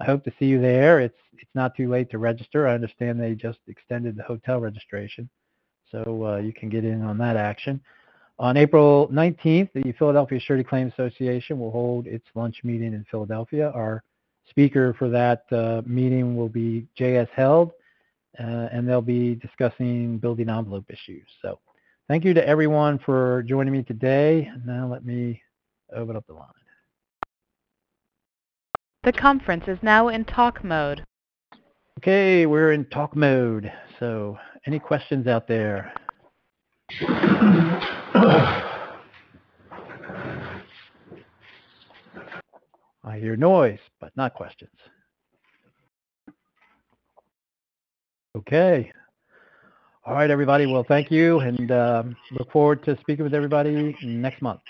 I 0.00 0.04
hope 0.04 0.24
to 0.24 0.32
see 0.38 0.46
you 0.46 0.60
there. 0.60 1.00
It's 1.00 1.18
it's 1.34 1.50
not 1.54 1.76
too 1.76 1.88
late 1.88 2.10
to 2.10 2.18
register. 2.18 2.66
I 2.66 2.74
understand 2.74 3.20
they 3.20 3.34
just 3.34 3.58
extended 3.68 4.16
the 4.16 4.22
hotel 4.22 4.60
registration, 4.60 5.28
so 5.90 6.26
uh, 6.26 6.36
you 6.38 6.52
can 6.52 6.68
get 6.68 6.84
in 6.84 7.02
on 7.02 7.18
that 7.18 7.36
action. 7.36 7.80
On 8.38 8.56
April 8.56 9.08
19th, 9.12 9.70
the 9.74 9.92
Philadelphia 9.92 10.40
Surety 10.40 10.64
Claims 10.64 10.92
Association 10.94 11.58
will 11.58 11.70
hold 11.70 12.08
its 12.08 12.26
lunch 12.34 12.56
meeting 12.64 12.92
in 12.92 13.04
Philadelphia. 13.08 13.70
Our 13.70 14.02
speaker 14.48 14.94
for 14.98 15.08
that 15.10 15.44
uh, 15.52 15.82
meeting 15.86 16.36
will 16.36 16.48
be 16.48 16.86
J.S. 16.96 17.28
Held, 17.34 17.70
uh, 18.38 18.68
and 18.72 18.88
they'll 18.88 19.00
be 19.00 19.36
discussing 19.36 20.18
building 20.18 20.48
envelope 20.48 20.86
issues. 20.88 21.28
So 21.42 21.60
thank 22.08 22.24
you 22.24 22.34
to 22.34 22.46
everyone 22.46 22.98
for 22.98 23.44
joining 23.44 23.72
me 23.72 23.84
today. 23.84 24.50
Now 24.66 24.88
let 24.88 25.04
me 25.04 25.40
open 25.94 26.16
up 26.16 26.26
the 26.26 26.34
line. 26.34 26.63
The 29.04 29.12
conference 29.12 29.64
is 29.66 29.78
now 29.82 30.08
in 30.08 30.24
talk 30.24 30.64
mode. 30.64 31.04
Okay, 31.98 32.46
we're 32.46 32.72
in 32.72 32.86
talk 32.86 33.14
mode. 33.14 33.70
So 34.00 34.38
any 34.66 34.78
questions 34.78 35.26
out 35.26 35.46
there? 35.46 35.92
I 43.04 43.18
hear 43.18 43.36
noise, 43.36 43.78
but 44.00 44.10
not 44.16 44.32
questions. 44.32 44.70
Okay. 48.34 48.90
All 50.06 50.14
right, 50.14 50.30
everybody. 50.30 50.64
Well, 50.64 50.84
thank 50.88 51.10
you, 51.10 51.40
and 51.40 51.70
um, 51.70 52.16
look 52.32 52.50
forward 52.50 52.82
to 52.84 52.98
speaking 53.00 53.24
with 53.24 53.34
everybody 53.34 53.94
next 54.02 54.40
month. 54.40 54.62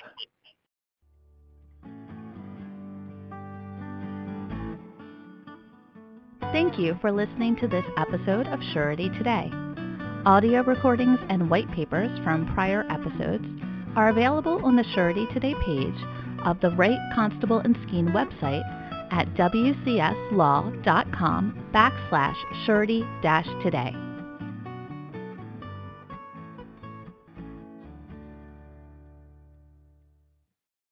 Thank 6.55 6.79
you 6.79 6.97
for 7.01 7.11
listening 7.11 7.57
to 7.57 7.67
this 7.67 7.85
episode 7.97 8.47
of 8.47 8.61
Surety 8.73 9.09
Today. 9.19 9.51
Audio 10.25 10.63
recordings 10.63 11.19
and 11.29 11.51
white 11.51 11.69
papers 11.73 12.17
from 12.23 12.47
prior 12.55 12.87
episodes 12.89 13.45
are 13.97 14.09
available 14.09 14.65
on 14.65 14.77
the 14.77 14.85
Surety 14.95 15.27
Today 15.35 15.57
page 15.67 16.01
of 16.45 16.61
the 16.61 16.71
Wright 16.71 17.01
Constable 17.13 17.59
and 17.59 17.75
Skeen 17.79 18.13
website 18.13 18.63
at 19.11 19.27
wcslaw.com 19.35 20.85
backslash 21.75 22.37
surety-today. 22.65 24.04